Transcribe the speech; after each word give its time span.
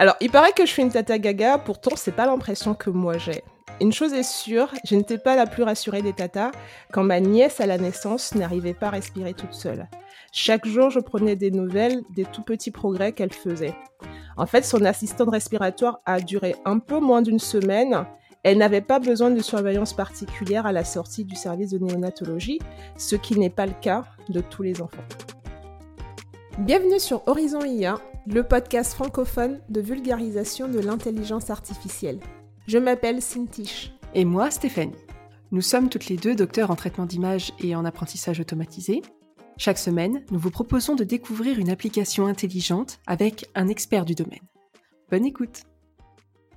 Alors, 0.00 0.16
il 0.22 0.30
paraît 0.30 0.52
que 0.52 0.64
je 0.64 0.70
suis 0.70 0.80
une 0.80 0.88
tata 0.88 1.18
gaga, 1.18 1.58
pourtant, 1.58 1.94
c'est 1.94 2.16
pas 2.16 2.24
l'impression 2.24 2.72
que 2.72 2.88
moi 2.88 3.18
j'ai. 3.18 3.44
Une 3.82 3.92
chose 3.92 4.14
est 4.14 4.22
sûre, 4.22 4.72
je 4.82 4.94
n'étais 4.94 5.18
pas 5.18 5.36
la 5.36 5.44
plus 5.44 5.62
rassurée 5.62 6.00
des 6.00 6.14
tatas 6.14 6.52
quand 6.90 7.04
ma 7.04 7.20
nièce 7.20 7.60
à 7.60 7.66
la 7.66 7.76
naissance 7.76 8.34
n'arrivait 8.34 8.72
pas 8.72 8.86
à 8.86 8.92
respirer 8.92 9.34
toute 9.34 9.52
seule. 9.52 9.90
Chaque 10.32 10.66
jour, 10.66 10.88
je 10.88 11.00
prenais 11.00 11.36
des 11.36 11.50
nouvelles 11.50 12.00
des 12.08 12.24
tout 12.24 12.40
petits 12.40 12.70
progrès 12.70 13.12
qu'elle 13.12 13.34
faisait. 13.34 13.74
En 14.38 14.46
fait, 14.46 14.64
son 14.64 14.86
assistante 14.86 15.28
respiratoire 15.28 16.00
a 16.06 16.18
duré 16.18 16.56
un 16.64 16.78
peu 16.78 16.98
moins 16.98 17.20
d'une 17.20 17.38
semaine. 17.38 18.06
Elle 18.42 18.56
n'avait 18.56 18.80
pas 18.80 19.00
besoin 19.00 19.28
de 19.28 19.42
surveillance 19.42 19.92
particulière 19.92 20.64
à 20.64 20.72
la 20.72 20.84
sortie 20.86 21.26
du 21.26 21.36
service 21.36 21.72
de 21.72 21.78
néonatologie, 21.78 22.58
ce 22.96 23.16
qui 23.16 23.38
n'est 23.38 23.50
pas 23.50 23.66
le 23.66 23.74
cas 23.78 24.06
de 24.30 24.40
tous 24.40 24.62
les 24.62 24.80
enfants. 24.80 25.04
Bienvenue 26.58 27.00
sur 27.00 27.22
Horizon 27.28 27.64
IA, 27.64 27.98
le 28.26 28.42
podcast 28.42 28.92
francophone 28.94 29.60
de 29.68 29.80
vulgarisation 29.80 30.68
de 30.68 30.78
l'intelligence 30.78 31.50
artificielle. 31.50 32.20
Je 32.66 32.78
m'appelle 32.78 33.22
Cintiche. 33.22 33.92
Et 34.14 34.24
moi, 34.24 34.50
Stéphanie. 34.50 34.94
Nous 35.52 35.62
sommes 35.62 35.88
toutes 35.88 36.06
les 36.06 36.16
deux 36.16 36.34
docteurs 36.34 36.70
en 36.70 36.76
traitement 36.76 37.06
d'image 37.06 37.52
et 37.60 37.74
en 37.74 37.84
apprentissage 37.84 38.38
automatisé. 38.38 39.02
Chaque 39.56 39.78
semaine, 39.78 40.22
nous 40.30 40.38
vous 40.38 40.50
proposons 40.50 40.94
de 40.94 41.04
découvrir 41.04 41.58
une 41.58 41.70
application 41.70 42.26
intelligente 42.26 43.00
avec 43.06 43.46
un 43.54 43.68
expert 43.68 44.04
du 44.04 44.14
domaine. 44.14 44.46
Bonne 45.10 45.26
écoute 45.26 45.62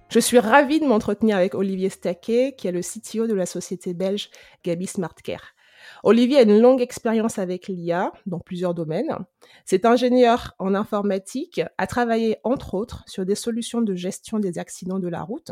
Je 0.10 0.20
suis 0.20 0.40
ravie 0.40 0.80
de 0.80 0.86
m'entretenir 0.86 1.38
avec 1.38 1.56
Olivier 1.56 1.90
Staquet, 1.90 2.56
qui 2.58 2.68
est 2.68 2.72
le 2.72 2.82
CTO 2.82 3.26
de 3.26 3.34
la 3.34 3.46
société 3.46 3.94
belge 3.94 4.30
Gabi 4.64 4.86
Smartcare. 4.86 5.54
Olivier 6.06 6.40
a 6.40 6.42
une 6.42 6.60
longue 6.60 6.82
expérience 6.82 7.40
avec 7.40 7.70
l'IA 7.70 8.12
dans 8.26 8.40
plusieurs 8.40 8.74
domaines. 8.74 9.18
C'est 9.64 9.86
ingénieur 9.86 10.54
en 10.60 10.76
informatique, 10.76 11.62
a 11.78 11.88
travaillé 11.88 12.40
entre 12.44 12.74
autres 12.74 13.06
sur 13.08 13.26
des 13.26 13.36
solutions 13.36 13.82
de 13.82 13.96
gestion 13.96 14.38
des 14.38 14.60
accidents 14.60 15.00
de 15.00 15.08
la 15.08 15.22
route, 15.24 15.52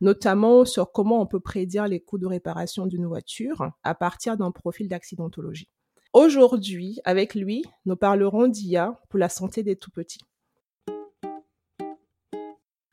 notamment 0.00 0.64
sur 0.64 0.90
comment 0.90 1.20
on 1.20 1.26
peut 1.26 1.38
prédire 1.38 1.86
les 1.86 2.00
coûts 2.00 2.18
de 2.18 2.26
réparation 2.26 2.86
d'une 2.86 3.06
voiture 3.06 3.70
à 3.84 3.94
partir 3.94 4.36
d'un 4.36 4.50
profil 4.50 4.88
d'accidentologie. 4.88 5.68
Aujourd'hui, 6.12 6.98
avec 7.04 7.36
lui, 7.36 7.64
nous 7.86 7.94
parlerons 7.94 8.48
d'IA 8.48 9.00
pour 9.08 9.20
la 9.20 9.28
santé 9.28 9.62
des 9.62 9.76
tout-petits. 9.76 10.20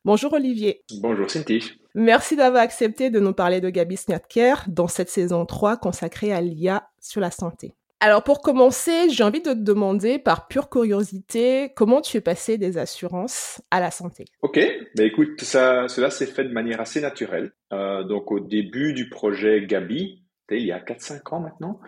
Bonjour 0.05 0.33
Olivier. 0.33 0.83
Bonjour 1.01 1.29
Cynthia. 1.29 1.59
Merci 1.95 2.35
d'avoir 2.35 2.61
accepté 2.61 3.09
de 3.09 3.19
nous 3.19 3.33
parler 3.33 3.61
de 3.61 3.69
Gabi 3.69 3.97
Snapcare 3.97 4.65
dans 4.67 4.87
cette 4.87 5.09
saison 5.09 5.45
3 5.45 5.77
consacrée 5.77 6.31
à 6.31 6.41
l'IA 6.41 6.89
sur 6.99 7.21
la 7.21 7.31
santé. 7.31 7.73
Alors 8.01 8.23
pour 8.23 8.41
commencer, 8.41 9.09
j'ai 9.09 9.23
envie 9.23 9.41
de 9.41 9.51
te 9.51 9.57
demander 9.57 10.19
par 10.19 10.47
pure 10.47 10.69
curiosité 10.69 11.73
comment 11.75 11.99
tu 11.99 12.15
es 12.15 12.21
passé 12.21 12.57
des 12.57 12.77
assurances 12.77 13.61
à 13.71 13.81
la 13.81 13.91
santé? 13.91 14.25
Ok, 14.41 14.59
bah 14.95 15.03
écoute, 15.03 15.41
ça, 15.41 15.87
cela 15.89 16.09
s'est 16.09 16.25
fait 16.25 16.45
de 16.45 16.53
manière 16.53 16.79
assez 16.79 17.01
naturelle. 17.01 17.51
Euh, 17.73 18.03
donc 18.03 18.31
au 18.31 18.39
début 18.39 18.93
du 18.93 19.09
projet 19.09 19.65
Gabi, 19.65 20.23
il 20.49 20.65
y 20.65 20.71
a 20.71 20.79
4-5 20.79 21.35
ans 21.35 21.39
maintenant, 21.41 21.79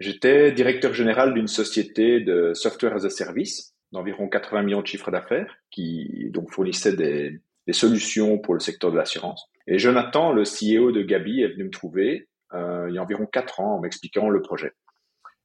J'étais 0.00 0.50
directeur 0.50 0.94
général 0.94 1.34
d'une 1.34 1.46
société 1.46 2.20
de 2.20 2.54
software 2.54 2.94
as 2.94 3.04
a 3.04 3.10
service 3.10 3.74
d'environ 3.92 4.28
80 4.28 4.62
millions 4.62 4.80
de 4.80 4.86
chiffres 4.86 5.10
d'affaires 5.10 5.58
qui 5.70 6.32
fournissait 6.48 6.96
des, 6.96 7.40
des, 7.66 7.72
solutions 7.72 8.38
pour 8.38 8.54
le 8.54 8.60
secteur 8.60 8.92
de 8.92 8.96
l'assurance. 8.96 9.46
Et 9.66 9.78
Jonathan, 9.78 10.32
le 10.32 10.42
CEO 10.42 10.92
de 10.92 11.02
Gabi, 11.02 11.42
est 11.42 11.48
venu 11.48 11.64
me 11.64 11.70
trouver 11.70 12.28
euh, 12.52 12.86
il 12.88 12.94
y 12.94 12.98
a 12.98 13.02
environ 13.02 13.26
4 13.26 13.60
ans 13.60 13.76
en 13.76 13.80
m'expliquant 13.80 14.28
le 14.28 14.42
projet. 14.42 14.72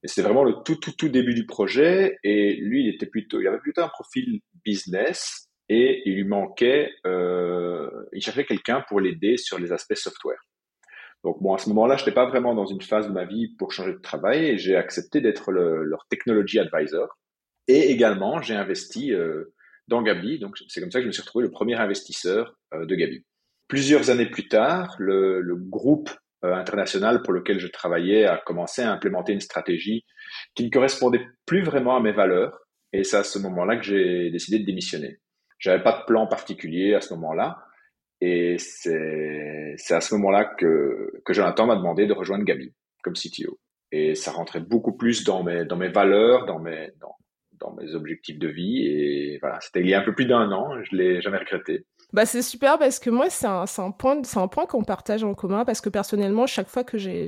Et 0.03 0.07
c'était 0.07 0.23
vraiment 0.23 0.43
le 0.43 0.53
tout 0.65 0.75
tout 0.75 0.93
tout 0.97 1.09
début 1.09 1.33
du 1.33 1.45
projet. 1.45 2.17
Et 2.23 2.55
lui, 2.55 2.83
il 2.83 2.93
était 2.93 3.05
plutôt, 3.05 3.39
il 3.41 3.47
avait 3.47 3.59
plutôt 3.59 3.81
un 3.81 3.89
profil 3.89 4.41
business 4.63 5.49
et 5.69 6.03
il 6.05 6.15
lui 6.15 6.25
manquait, 6.25 6.91
euh, 7.07 7.89
il 8.13 8.21
cherchait 8.21 8.45
quelqu'un 8.45 8.83
pour 8.87 8.99
l'aider 8.99 9.37
sur 9.37 9.57
les 9.57 9.71
aspects 9.71 9.95
software. 9.95 10.39
Donc 11.23 11.41
bon, 11.41 11.55
à 11.55 11.57
ce 11.57 11.69
moment-là, 11.69 11.97
je 11.97 12.03
n'étais 12.03 12.13
pas 12.13 12.27
vraiment 12.27 12.53
dans 12.53 12.67
une 12.67 12.81
phase 12.81 13.07
de 13.07 13.11
ma 13.11 13.25
vie 13.25 13.55
pour 13.57 13.71
changer 13.71 13.93
de 13.93 13.97
travail 13.99 14.59
j'ai 14.59 14.75
accepté 14.75 15.21
d'être 15.21 15.51
le, 15.51 15.83
leur 15.83 16.05
technology 16.07 16.59
advisor. 16.59 17.17
Et 17.67 17.89
également, 17.89 18.41
j'ai 18.41 18.53
investi 18.53 19.11
euh, 19.11 19.54
dans 19.87 20.01
Gabi. 20.01 20.39
Donc 20.39 20.57
c'est 20.67 20.81
comme 20.81 20.91
ça 20.91 20.99
que 20.99 21.03
je 21.03 21.07
me 21.07 21.11
suis 21.11 21.21
retrouvé 21.21 21.45
le 21.45 21.51
premier 21.51 21.75
investisseur 21.75 22.57
euh, 22.73 22.85
de 22.85 22.95
Gabi. 22.95 23.25
Plusieurs 23.67 24.09
années 24.09 24.29
plus 24.29 24.47
tard, 24.47 24.95
le, 24.99 25.41
le 25.41 25.55
groupe 25.55 26.09
euh, 26.43 26.53
international 26.53 27.23
pour 27.23 27.33
lequel 27.33 27.59
je 27.59 27.67
travaillais 27.67 28.25
a 28.25 28.37
commencé 28.37 28.81
à 28.81 28.91
implémenter 28.91 29.33
une 29.33 29.41
stratégie 29.41 30.05
qui 30.53 30.65
ne 30.65 30.69
correspondait 30.69 31.25
plus 31.45 31.63
vraiment 31.63 31.95
à 31.95 32.01
mes 32.01 32.11
valeurs. 32.11 32.59
Et 32.93 33.03
c'est 33.03 33.17
à 33.17 33.23
ce 33.23 33.39
moment-là 33.39 33.77
que 33.77 33.83
j'ai 33.83 34.29
décidé 34.31 34.59
de 34.59 34.65
démissionner. 34.65 35.19
J'avais 35.59 35.81
pas 35.81 35.99
de 35.99 36.05
plan 36.05 36.27
particulier 36.27 36.93
à 36.93 37.01
ce 37.01 37.13
moment-là. 37.15 37.57
Et 38.21 38.57
c'est 38.57 39.75
à 39.89 40.01
ce 40.01 40.15
moment-là 40.15 40.45
que, 40.57 41.11
que 41.25 41.33
Jonathan 41.33 41.65
m'a 41.65 41.75
demandé 41.75 42.05
de 42.05 42.13
rejoindre 42.13 42.45
Gabi 42.45 42.73
comme 43.03 43.13
CTO. 43.13 43.59
Et 43.91 44.15
ça 44.15 44.31
rentrait 44.31 44.61
beaucoup 44.61 44.95
plus 44.95 45.23
dans 45.23 45.43
mes, 45.43 45.65
dans 45.65 45.77
mes 45.77 45.89
valeurs, 45.89 46.45
dans 46.45 46.59
mes, 46.59 46.91
dans, 46.99 47.15
dans 47.59 47.73
mes 47.73 47.95
objectifs 47.95 48.39
de 48.39 48.47
vie. 48.47 48.85
Et 48.85 49.37
voilà, 49.41 49.59
c'était 49.61 49.81
il 49.81 49.87
y 49.87 49.93
a 49.93 49.99
un 49.99 50.03
peu 50.03 50.13
plus 50.13 50.25
d'un 50.25 50.51
an, 50.51 50.71
je 50.83 50.95
l'ai 50.95 51.21
jamais 51.21 51.37
regretté. 51.37 51.85
Bah 52.13 52.25
c'est 52.25 52.43
super 52.43 52.77
parce 52.77 52.99
que 52.99 53.09
moi 53.09 53.29
c'est 53.29 53.47
un, 53.47 53.65
un, 53.77 53.91
point 53.91 54.21
un 54.35 54.47
point 54.47 54.65
qu'on 54.65 54.83
partage 54.83 55.23
en 55.23 55.33
commun 55.33 55.65
parce 55.65 55.81
que 55.81 55.89
personnellement 55.89 56.45
chaque 56.45 56.69
fois 56.69 56.83
que 56.83 56.97
j'ai 56.97 57.27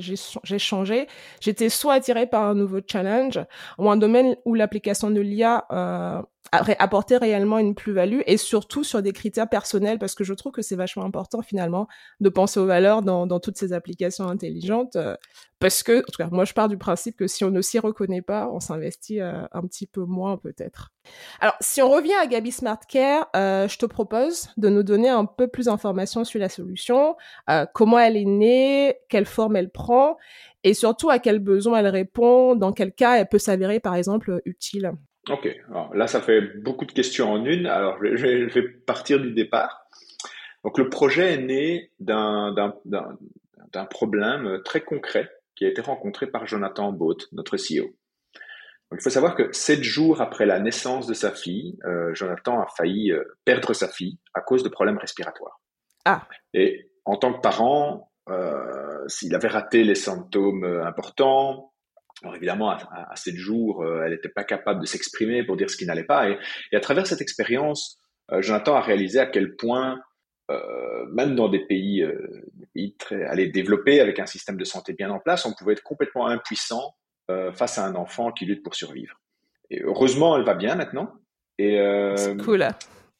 changé 0.59 1.07
j'étais 1.41 1.69
soit 1.69 1.95
attirée 1.95 2.27
par 2.27 2.43
un 2.43 2.55
nouveau 2.55 2.79
challenge 2.85 3.39
ou 3.79 3.89
un 3.89 3.97
domaine 3.97 4.37
où 4.45 4.53
l'application 4.53 5.09
de 5.09 5.19
l'IA 5.19 5.65
euh, 5.71 6.21
apporter 6.51 7.17
réellement 7.17 7.57
une 7.57 7.75
plus-value 7.75 8.21
et 8.25 8.37
surtout 8.37 8.83
sur 8.83 9.01
des 9.01 9.11
critères 9.11 9.49
personnels 9.49 9.99
parce 9.99 10.15
que 10.15 10.23
je 10.23 10.33
trouve 10.33 10.51
que 10.51 10.61
c'est 10.61 10.75
vachement 10.75 11.03
important 11.03 11.41
finalement 11.41 11.87
de 12.19 12.29
penser 12.29 12.59
aux 12.59 12.65
valeurs 12.65 13.01
dans, 13.01 13.27
dans 13.27 13.39
toutes 13.39 13.57
ces 13.57 13.73
applications 13.73 14.27
intelligentes 14.27 14.95
euh, 14.95 15.15
parce 15.59 15.83
que 15.83 15.99
en 15.99 16.11
tout 16.11 16.17
cas 16.17 16.29
moi 16.31 16.45
je 16.45 16.53
pars 16.53 16.69
du 16.69 16.77
principe 16.77 17.17
que 17.17 17.27
si 17.27 17.43
on 17.43 17.51
ne 17.51 17.61
s'y 17.61 17.79
reconnaît 17.79 18.21
pas 18.21 18.49
on 18.51 18.59
s'investit 18.59 19.19
euh, 19.19 19.43
un 19.51 19.61
petit 19.63 19.87
peu 19.87 20.05
moins 20.05 20.37
peut-être. 20.37 20.93
Alors 21.39 21.55
si 21.59 21.81
on 21.81 21.89
revient 21.89 22.15
à 22.21 22.27
Gabi 22.27 22.51
Smart 22.51 22.79
Care, 22.87 23.27
euh, 23.35 23.67
je 23.67 23.77
te 23.77 23.85
propose 23.85 24.49
de 24.57 24.69
nous 24.69 24.83
donner 24.83 25.09
un 25.09 25.25
peu 25.25 25.47
plus 25.47 25.65
d'informations 25.65 26.23
sur 26.23 26.39
la 26.39 26.49
solution, 26.49 27.15
comment 27.73 27.99
elle 27.99 28.17
est 28.17 28.25
née, 28.25 28.95
quelle 29.09 29.25
forme 29.25 29.55
elle 29.55 29.71
prend 29.71 30.17
et 30.63 30.73
surtout 30.73 31.09
à 31.09 31.19
quels 31.19 31.39
besoins 31.39 31.79
elle 31.79 31.87
répond, 31.87 32.55
dans 32.55 32.73
quel 32.73 32.93
cas 32.93 33.17
elle 33.17 33.27
peut 33.27 33.39
s'avérer 33.39 33.79
par 33.79 33.95
exemple 33.95 34.41
utile. 34.45 34.91
Ok, 35.29 35.47
Alors, 35.69 35.93
là 35.93 36.07
ça 36.07 36.21
fait 36.21 36.41
beaucoup 36.41 36.85
de 36.85 36.91
questions 36.91 37.31
en 37.31 37.45
une. 37.45 37.65
Alors 37.65 37.97
je 38.01 38.21
vais, 38.21 38.49
je 38.49 38.53
vais 38.53 38.67
partir 38.67 39.19
du 39.19 39.33
départ. 39.33 39.87
Donc 40.63 40.77
le 40.77 40.89
projet 40.89 41.33
est 41.33 41.41
né 41.41 41.91
d'un 41.99 43.85
problème 43.89 44.61
très 44.63 44.81
concret 44.81 45.29
qui 45.55 45.65
a 45.65 45.69
été 45.69 45.81
rencontré 45.81 46.27
par 46.27 46.45
Jonathan 46.45 46.91
Boat, 46.91 47.17
notre 47.31 47.57
CEO. 47.57 47.95
Donc, 48.89 49.01
il 49.01 49.03
faut 49.03 49.09
savoir 49.09 49.35
que 49.35 49.51
sept 49.51 49.83
jours 49.83 50.21
après 50.21 50.45
la 50.45 50.59
naissance 50.59 51.07
de 51.07 51.13
sa 51.13 51.31
fille, 51.31 51.77
euh, 51.83 52.13
Jonathan 52.13 52.61
a 52.61 52.67
failli 52.77 53.11
euh, 53.11 53.23
perdre 53.43 53.73
sa 53.73 53.89
fille 53.89 54.17
à 54.33 54.39
cause 54.39 54.63
de 54.63 54.69
problèmes 54.69 54.97
respiratoires. 54.97 55.59
Ah. 56.05 56.25
Et 56.53 56.89
en 57.03 57.17
tant 57.17 57.33
que 57.33 57.41
parent, 57.41 58.11
euh, 58.29 59.03
s'il 59.07 59.35
avait 59.35 59.49
raté 59.49 59.83
les 59.83 59.95
symptômes 59.95 60.63
euh, 60.63 60.85
importants, 60.85 61.73
alors 62.23 62.35
évidemment, 62.35 62.69
à, 62.71 62.77
à, 63.11 63.15
7 63.15 63.35
jours, 63.35 63.83
euh, 63.83 64.03
elle 64.03 64.11
n'était 64.11 64.29
pas 64.29 64.43
capable 64.43 64.81
de 64.81 64.85
s'exprimer 64.85 65.43
pour 65.43 65.57
dire 65.57 65.69
ce 65.69 65.77
qui 65.77 65.85
n'allait 65.85 66.03
pas. 66.03 66.29
Et, 66.29 66.37
et, 66.71 66.75
à 66.75 66.79
travers 66.79 67.05
cette 67.05 67.21
expérience, 67.21 67.99
euh, 68.31 68.41
Jonathan 68.41 68.75
a 68.75 68.81
réalisé 68.81 69.19
à 69.19 69.25
quel 69.25 69.55
point, 69.55 69.99
euh, 70.49 71.05
même 71.11 71.35
dans 71.35 71.49
des 71.49 71.65
pays, 71.65 72.01
euh, 72.01 72.43
des 72.53 72.67
pays 72.73 72.95
très 72.97 73.23
allez, 73.25 73.47
développés, 73.49 73.99
avec 73.99 74.19
un 74.19 74.25
système 74.25 74.57
de 74.57 74.63
santé 74.63 74.93
bien 74.93 75.09
en 75.09 75.19
place, 75.19 75.45
on 75.45 75.53
pouvait 75.53 75.73
être 75.73 75.83
complètement 75.83 76.27
impuissant 76.27 76.95
euh, 77.29 77.51
face 77.51 77.77
à 77.77 77.85
un 77.85 77.95
enfant 77.95 78.31
qui 78.31 78.45
lutte 78.45 78.63
pour 78.63 78.75
survivre. 78.75 79.19
Et 79.69 79.81
heureusement, 79.81 80.37
elle 80.37 80.45
va 80.45 80.55
bien 80.55 80.75
maintenant. 80.75 81.13
Et 81.57 81.77
c'est 82.15 82.37
cool. 82.37 82.65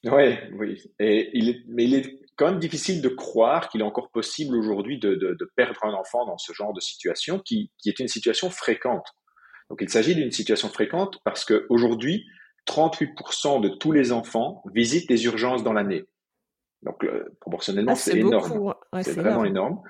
Ouais, 0.05 0.49
oui. 0.53 0.81
Et 0.99 1.31
il 1.33 1.49
est, 1.49 1.63
mais 1.67 1.85
il 1.85 1.95
est 1.95 2.19
quand 2.37 2.45
même 2.45 2.59
difficile 2.59 3.01
de 3.01 3.09
croire 3.09 3.67
qu'il 3.69 3.81
est 3.81 3.85
encore 3.85 4.11
possible 4.11 4.55
aujourd'hui 4.55 4.99
de, 4.99 5.15
de, 5.15 5.33
de, 5.33 5.51
perdre 5.55 5.83
un 5.83 5.93
enfant 5.93 6.25
dans 6.25 6.37
ce 6.37 6.53
genre 6.53 6.71
de 6.71 6.79
situation 6.79 7.39
qui, 7.39 7.71
qui 7.79 7.89
est 7.89 7.99
une 7.99 8.07
situation 8.07 8.49
fréquente. 8.49 9.07
Donc 9.69 9.79
il 9.81 9.89
s'agit 9.89 10.15
d'une 10.15 10.31
situation 10.31 10.69
fréquente 10.69 11.19
parce 11.25 11.43
qu'aujourd'hui, 11.43 12.25
38% 12.67 13.61
de 13.61 13.69
tous 13.69 13.91
les 13.91 14.11
enfants 14.11 14.61
visitent 14.73 15.09
les 15.09 15.25
urgences 15.25 15.63
dans 15.63 15.73
l'année. 15.73 16.05
Donc 16.83 17.03
euh, 17.03 17.25
proportionnellement, 17.41 17.93
ah, 17.93 17.95
c'est 17.95 18.17
énorme. 18.17 18.75
Ouais, 18.93 19.03
c'est 19.03 19.13
vraiment 19.13 19.43
énorme. 19.43 19.81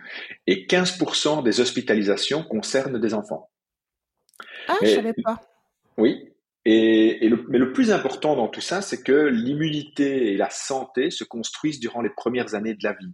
Et 0.47 0.65
15% 0.67 1.43
des 1.43 1.59
hospitalisations 1.59 2.43
concernent 2.43 2.99
des 2.99 3.13
enfants. 3.13 3.49
Ah, 4.69 4.77
mais, 4.81 4.87
je 4.87 4.95
savais 4.95 5.13
pas. 5.21 5.41
Oui, 5.97 6.33
et, 6.69 7.25
et 7.25 7.29
le, 7.29 7.45
mais 7.47 7.59
le 7.59 7.71
plus 7.71 7.91
important 7.91 8.35
dans 8.35 8.49
tout 8.49 8.59
ça, 8.59 8.81
c'est 8.81 9.01
que 9.01 9.13
l'immunité 9.13 10.33
et 10.33 10.37
la 10.37 10.49
santé 10.49 11.11
se 11.11 11.23
construisent 11.23 11.79
durant 11.79 12.01
les 12.01 12.09
premières 12.09 12.55
années 12.55 12.73
de 12.73 12.83
la 12.83 12.91
vie. 12.91 13.13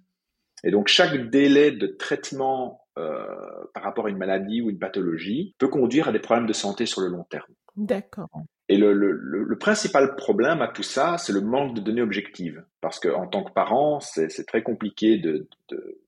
Et 0.63 0.71
donc 0.71 0.88
chaque 0.88 1.29
délai 1.29 1.71
de 1.71 1.85
traitement 1.85 2.88
euh, 2.97 3.27
par 3.75 3.83
rapport 3.83 4.07
à 4.07 4.09
une 4.09 4.17
maladie 4.17 4.63
ou 4.63 4.71
une 4.71 4.79
pathologie 4.79 5.55
peut 5.59 5.67
conduire 5.67 6.07
à 6.07 6.11
des 6.11 6.17
problèmes 6.17 6.47
de 6.47 6.53
santé 6.53 6.88
sur 6.88 7.01
le 7.01 7.09
long 7.09 7.25
terme. 7.25 7.53
D'accord. 7.75 8.27
Et 8.69 8.77
le, 8.77 8.91
le, 8.91 9.11
le, 9.13 9.57
principal 9.59 10.15
problème 10.15 10.63
à 10.63 10.67
tout 10.67 10.81
ça, 10.81 11.19
c'est 11.19 11.33
le 11.33 11.41
manque 11.41 11.75
de 11.75 11.81
données 11.81 12.01
objectives. 12.01 12.65
Parce 12.81 13.00
qu'en 13.00 13.27
tant 13.27 13.44
que 13.44 13.51
parent, 13.51 14.00
c'est 14.00 14.47
très 14.47 14.63
compliqué 14.63 15.19
de, 15.19 15.47
de, 15.69 16.01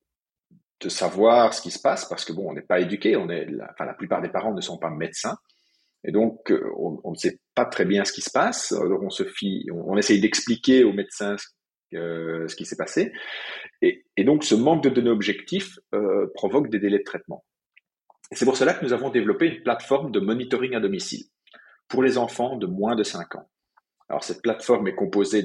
de, 0.80 0.90
savoir 0.90 1.54
ce 1.54 1.62
qui 1.62 1.70
se 1.70 1.80
passe, 1.80 2.06
parce 2.06 2.26
que 2.26 2.34
bon, 2.34 2.50
on 2.50 2.54
n'est 2.54 2.62
pas 2.62 2.80
éduqué, 2.80 3.16
on 3.18 3.30
est, 3.30 3.46
la, 3.46 3.70
enfin, 3.72 3.86
la 3.86 3.94
plupart 3.94 4.22
des 4.22 4.30
parents 4.30 4.54
ne 4.54 4.62
sont 4.62 4.80
pas 4.80 4.90
médecins. 4.90 5.38
Et 6.06 6.12
donc, 6.12 6.52
euh, 6.52 6.72
on, 6.78 7.00
on, 7.04 7.12
ne 7.12 7.16
sait 7.16 7.40
pas 7.56 7.66
très 7.66 7.86
bien 7.86 8.06
ce 8.06 8.14
qui 8.14 8.22
se 8.22 8.30
passe. 8.30 8.72
Alors, 8.72 9.02
on 9.04 9.10
se 9.10 9.24
fie, 9.24 9.66
on, 9.74 9.94
on 9.94 9.98
essaye 9.98 10.22
d'expliquer 10.22 10.84
aux 10.84 10.94
médecins 10.94 11.36
euh, 11.94 12.48
ce 12.48 12.56
qui 12.56 12.66
s'est 12.66 12.76
passé. 12.76 13.12
Et, 13.82 14.06
et, 14.18 14.24
donc, 14.24 14.44
ce 14.44 14.56
manque 14.56 14.84
de 14.84 14.90
données 14.90 15.10
objectives 15.10 15.80
euh, 15.94 16.28
provoque 16.34 16.70
des 16.70 16.80
délais 16.80 17.00
de 17.00 17.04
traitement. 17.04 17.46
C'est 18.32 18.46
pour 18.46 18.58
cela 18.58 18.74
que 18.74 18.84
nous 18.84 18.94
avons 18.94 19.10
développé 19.10 19.48
une 19.48 19.64
plateforme 19.64 20.12
de 20.12 20.20
monitoring 20.20 20.76
à 20.76 20.80
domicile 20.80 21.26
pour 21.88 22.04
les 22.04 22.18
enfants 22.18 22.58
de 22.58 22.66
moins 22.66 22.96
de 22.96 23.04
5 23.04 23.36
ans. 23.36 23.50
Alors 24.10 24.24
cette 24.24 24.42
plateforme 24.42 24.88
est 24.88 24.96
composée 24.96 25.44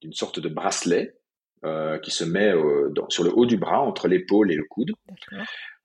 d'une 0.00 0.12
sorte 0.12 0.40
de 0.40 0.48
bracelet 0.48 1.16
euh, 1.64 1.98
qui 1.98 2.10
se 2.10 2.24
met 2.24 2.52
sur 3.08 3.24
le 3.24 3.32
haut 3.32 3.46
du 3.46 3.56
bras, 3.56 3.80
entre 3.80 4.08
l'épaule 4.08 4.50
et 4.50 4.56
le 4.56 4.64
coude, 4.64 4.92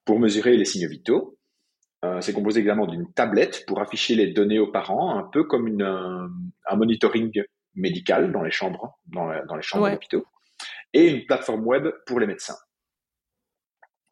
pour 0.03 0.19
mesurer 0.19 0.57
les 0.57 0.65
signes 0.65 0.87
vitaux. 0.87 1.37
Euh, 2.03 2.19
c'est 2.19 2.33
composé 2.33 2.61
également 2.61 2.87
d'une 2.87 3.11
tablette 3.13 3.65
pour 3.67 3.79
afficher 3.79 4.15
les 4.15 4.27
données 4.27 4.59
aux 4.59 4.71
parents, 4.71 5.17
un 5.17 5.23
peu 5.23 5.43
comme 5.43 5.67
une, 5.67 5.83
un, 5.83 6.75
monitoring 6.75 7.43
médical 7.75 8.31
dans 8.31 8.41
les 8.41 8.51
chambres, 8.51 8.99
dans, 9.05 9.29
dans 9.45 9.55
les 9.55 9.61
chambres 9.61 9.89
d'hôpitaux, 9.89 10.25
et 10.93 11.07
une 11.07 11.25
plateforme 11.25 11.65
web 11.65 11.89
pour 12.05 12.19
les 12.19 12.25
médecins. 12.25 12.57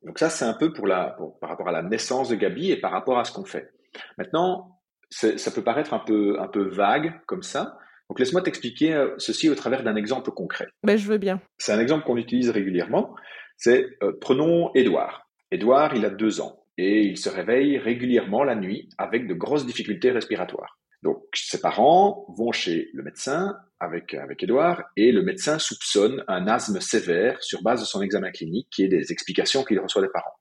Donc 0.04 0.20
ça, 0.20 0.30
c'est 0.30 0.46
un 0.46 0.54
peu 0.54 0.72
pour 0.72 0.88
la, 0.88 1.18
par 1.42 1.50
rapport 1.50 1.68
à 1.68 1.72
la 1.72 1.82
naissance 1.82 2.30
de 2.30 2.36
Gabi 2.36 2.72
et 2.72 2.80
par 2.80 2.92
rapport 2.92 3.20
à 3.20 3.26
ce 3.26 3.34
qu'on 3.34 3.46
fait. 3.46 3.72
Maintenant, 4.18 4.80
ça 5.10 5.52
peut 5.52 5.64
paraître 5.64 5.94
un 5.94 6.00
peu, 6.00 6.40
un 6.40 6.48
peu 6.48 6.70
vague 6.70 7.20
comme 7.26 7.44
ça. 7.44 7.78
Donc 8.10 8.20
laisse-moi 8.20 8.42
t'expliquer 8.42 8.94
euh, 8.94 9.14
ceci 9.18 9.50
au 9.50 9.56
travers 9.56 9.84
d'un 9.84 9.96
exemple 9.96 10.32
concret. 10.32 10.68
Ben, 10.84 10.98
je 10.98 11.08
veux 11.08 11.18
bien. 11.18 11.42
C'est 11.58 11.74
un 11.74 11.80
exemple 11.80 12.06
qu'on 12.06 12.18
utilise 12.18 12.50
régulièrement. 12.50 13.16
C'est 13.58 13.88
euh, 14.02 14.14
prenons 14.20 14.72
Édouard. 14.74 15.30
Édouard, 15.52 15.96
il 15.96 16.06
a 16.06 16.10
deux 16.10 16.42
ans 16.42 16.59
et 16.80 17.02
il 17.02 17.18
se 17.18 17.30
réveille 17.30 17.78
régulièrement 17.78 18.44
la 18.44 18.56
nuit 18.56 18.90
avec 18.98 19.28
de 19.28 19.34
grosses 19.34 19.66
difficultés 19.66 20.12
respiratoires. 20.12 20.80
Donc 21.04 21.24
ses 21.34 21.62
parents 21.62 22.26
vont 22.38 22.52
chez 22.52 22.90
le 22.94 23.04
médecin 23.04 23.56
avec 23.80 24.14
avec 24.14 24.44
Édouard 24.44 24.84
et 24.96 25.12
le 25.12 25.22
médecin 25.22 25.60
soupçonne 25.60 26.24
un 26.28 26.48
asthme 26.48 26.80
sévère 26.80 27.42
sur 27.42 27.62
base 27.62 27.82
de 27.82 27.86
son 27.86 28.02
examen 28.02 28.32
clinique 28.32 28.68
qui 28.72 28.84
est 28.84 28.88
des 28.88 29.12
explications 29.12 29.64
qu'il 29.64 29.80
reçoit 29.80 30.02
des 30.02 30.10
parents. 30.10 30.36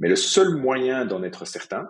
Mais 0.00 0.08
le 0.08 0.16
seul 0.16 0.56
moyen 0.56 1.04
d'en 1.04 1.22
être 1.22 1.44
certain, 1.46 1.88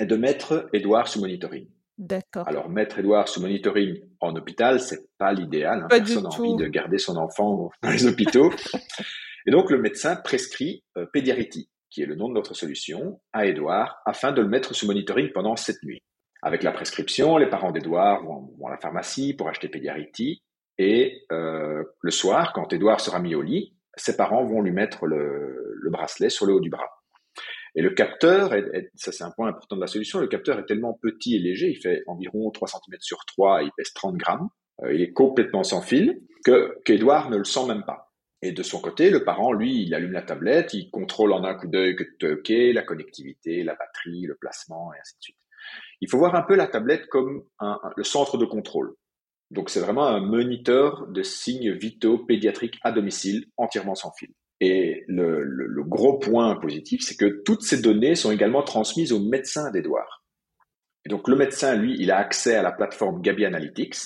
est 0.00 0.06
de 0.06 0.16
mettre 0.16 0.68
Edouard 0.72 1.08
sous 1.08 1.20
monitoring. 1.20 1.68
D'accord. 1.98 2.48
Alors, 2.48 2.70
mettre 2.70 2.98
Edouard 2.98 3.28
sous 3.28 3.40
monitoring 3.40 4.00
en 4.20 4.34
hôpital, 4.34 4.80
c'est 4.80 5.10
pas 5.18 5.32
l'idéal. 5.32 5.82
Hein. 5.82 5.88
Personne 5.88 6.22
n'a 6.22 6.30
envie 6.30 6.56
de 6.56 6.66
garder 6.66 6.98
son 6.98 7.16
enfant 7.16 7.70
dans 7.82 7.90
les 7.90 8.06
hôpitaux. 8.06 8.50
Et 9.46 9.50
donc, 9.50 9.70
le 9.70 9.78
médecin 9.78 10.16
prescrit 10.16 10.82
euh, 10.96 11.06
qui 11.90 12.02
est 12.02 12.06
le 12.06 12.14
nom 12.14 12.28
de 12.28 12.34
notre 12.34 12.54
solution, 12.54 13.20
à 13.32 13.46
Edouard, 13.46 14.00
afin 14.06 14.32
de 14.32 14.40
le 14.40 14.48
mettre 14.48 14.74
sous 14.74 14.86
monitoring 14.86 15.32
pendant 15.32 15.56
cette 15.56 15.82
nuit. 15.82 16.02
Avec 16.42 16.62
la 16.62 16.72
prescription, 16.72 17.36
les 17.36 17.48
parents 17.48 17.72
d'Edouard 17.72 18.24
vont, 18.24 18.66
à 18.66 18.70
la 18.70 18.78
pharmacie 18.78 19.34
pour 19.34 19.48
acheter 19.48 19.68
Pédiarity. 19.68 20.42
Et 20.78 21.24
euh, 21.32 21.84
le 22.00 22.10
soir, 22.10 22.52
quand 22.54 22.72
Edouard 22.72 23.00
sera 23.00 23.18
mis 23.18 23.34
au 23.34 23.42
lit, 23.42 23.76
ses 23.96 24.16
parents 24.16 24.44
vont 24.44 24.62
lui 24.62 24.70
mettre 24.70 25.06
le 25.06 25.90
bracelet 25.90 26.30
sur 26.30 26.46
le 26.46 26.54
haut 26.54 26.60
du 26.60 26.70
bras. 26.70 26.88
Et 27.74 27.82
le 27.82 27.90
capteur, 27.90 28.52
ça 28.94 29.12
c'est 29.12 29.24
un 29.24 29.30
point 29.30 29.48
important 29.48 29.76
de 29.76 29.80
la 29.80 29.86
solution, 29.86 30.18
le 30.18 30.26
capteur 30.26 30.58
est 30.58 30.66
tellement 30.66 30.98
petit 31.00 31.36
et 31.36 31.38
léger, 31.38 31.68
il 31.68 31.80
fait 31.80 32.02
environ 32.06 32.50
3 32.50 32.68
cm 32.68 32.98
sur 33.00 33.24
3, 33.26 33.62
il 33.62 33.70
pèse 33.76 33.92
30 33.94 34.16
grammes, 34.16 34.48
euh, 34.82 34.92
il 34.92 35.00
est 35.00 35.12
complètement 35.12 35.62
sans 35.62 35.80
fil, 35.80 36.20
que 36.44 36.78
qu'Edouard 36.84 37.30
ne 37.30 37.36
le 37.36 37.44
sent 37.44 37.66
même 37.66 37.84
pas. 37.84 38.09
Et 38.42 38.52
de 38.52 38.62
son 38.62 38.80
côté, 38.80 39.10
le 39.10 39.22
parent, 39.22 39.52
lui, 39.52 39.82
il 39.82 39.94
allume 39.94 40.12
la 40.12 40.22
tablette, 40.22 40.72
il 40.72 40.90
contrôle 40.90 41.32
en 41.32 41.44
un 41.44 41.54
coup 41.54 41.66
d'œil 41.66 41.94
que 41.94 42.32
OK, 42.32 42.48
la 42.48 42.82
connectivité, 42.82 43.62
la 43.62 43.74
batterie, 43.74 44.22
le 44.22 44.34
placement, 44.34 44.94
et 44.94 44.98
ainsi 44.98 45.14
de 45.16 45.22
suite. 45.22 45.36
Il 46.00 46.08
faut 46.08 46.18
voir 46.18 46.34
un 46.34 46.42
peu 46.42 46.54
la 46.54 46.66
tablette 46.66 47.06
comme 47.08 47.44
le 47.96 48.04
centre 48.04 48.38
de 48.38 48.46
contrôle. 48.46 48.94
Donc 49.50 49.68
c'est 49.68 49.80
vraiment 49.80 50.06
un 50.06 50.20
moniteur 50.20 51.06
de 51.08 51.22
signes 51.22 51.72
vitaux 51.72 52.18
pédiatriques 52.18 52.78
à 52.82 52.92
domicile, 52.92 53.46
entièrement 53.56 53.94
sans 53.94 54.12
fil. 54.12 54.30
Et 54.60 55.04
le, 55.08 55.42
le, 55.42 55.82
gros 55.84 56.18
point 56.18 56.54
positif, 56.56 57.02
c'est 57.02 57.16
que 57.16 57.42
toutes 57.44 57.62
ces 57.62 57.80
données 57.80 58.14
sont 58.14 58.30
également 58.30 58.62
transmises 58.62 59.12
au 59.12 59.20
médecin 59.20 59.70
d'Edouard. 59.70 60.24
Et 61.04 61.08
donc 61.08 61.28
le 61.28 61.36
médecin, 61.36 61.76
lui, 61.76 61.96
il 61.98 62.10
a 62.10 62.18
accès 62.18 62.54
à 62.54 62.62
la 62.62 62.72
plateforme 62.72 63.22
Gabi 63.22 63.44
Analytics. 63.44 63.96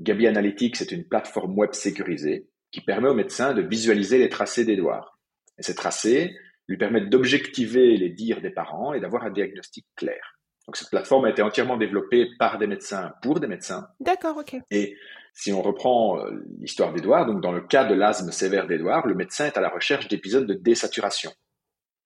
Gabi 0.00 0.26
Analytics 0.26 0.80
est 0.80 0.92
une 0.92 1.06
plateforme 1.06 1.58
web 1.58 1.72
sécurisée 1.72 2.49
qui 2.70 2.80
permet 2.80 3.08
au 3.08 3.14
médecin 3.14 3.52
de 3.54 3.62
visualiser 3.62 4.18
les 4.18 4.28
tracés 4.28 4.64
d'Edouard. 4.64 5.18
Et 5.58 5.62
ces 5.62 5.74
tracés 5.74 6.36
lui 6.68 6.76
permettent 6.76 7.10
d'objectiver 7.10 7.96
les 7.96 8.10
dires 8.10 8.40
des 8.40 8.50
parents 8.50 8.92
et 8.92 9.00
d'avoir 9.00 9.24
un 9.24 9.30
diagnostic 9.30 9.86
clair. 9.96 10.38
Donc 10.66 10.76
cette 10.76 10.90
plateforme 10.90 11.24
a 11.24 11.30
été 11.30 11.42
entièrement 11.42 11.76
développée 11.76 12.28
par 12.38 12.58
des 12.58 12.66
médecins 12.66 13.12
pour 13.22 13.40
des 13.40 13.48
médecins. 13.48 13.88
D'accord, 13.98 14.36
ok. 14.36 14.56
Et 14.70 14.96
si 15.34 15.52
on 15.52 15.62
reprend 15.62 16.18
euh, 16.20 16.44
l'histoire 16.60 16.92
d'Edouard, 16.92 17.26
donc 17.26 17.40
dans 17.40 17.52
le 17.52 17.62
cas 17.62 17.84
de 17.84 17.94
l'asthme 17.94 18.30
sévère 18.30 18.66
d'Edouard, 18.66 19.06
le 19.06 19.14
médecin 19.14 19.46
est 19.46 19.56
à 19.56 19.60
la 19.60 19.68
recherche 19.68 20.06
d'épisodes 20.08 20.46
de 20.46 20.54
désaturation. 20.54 21.32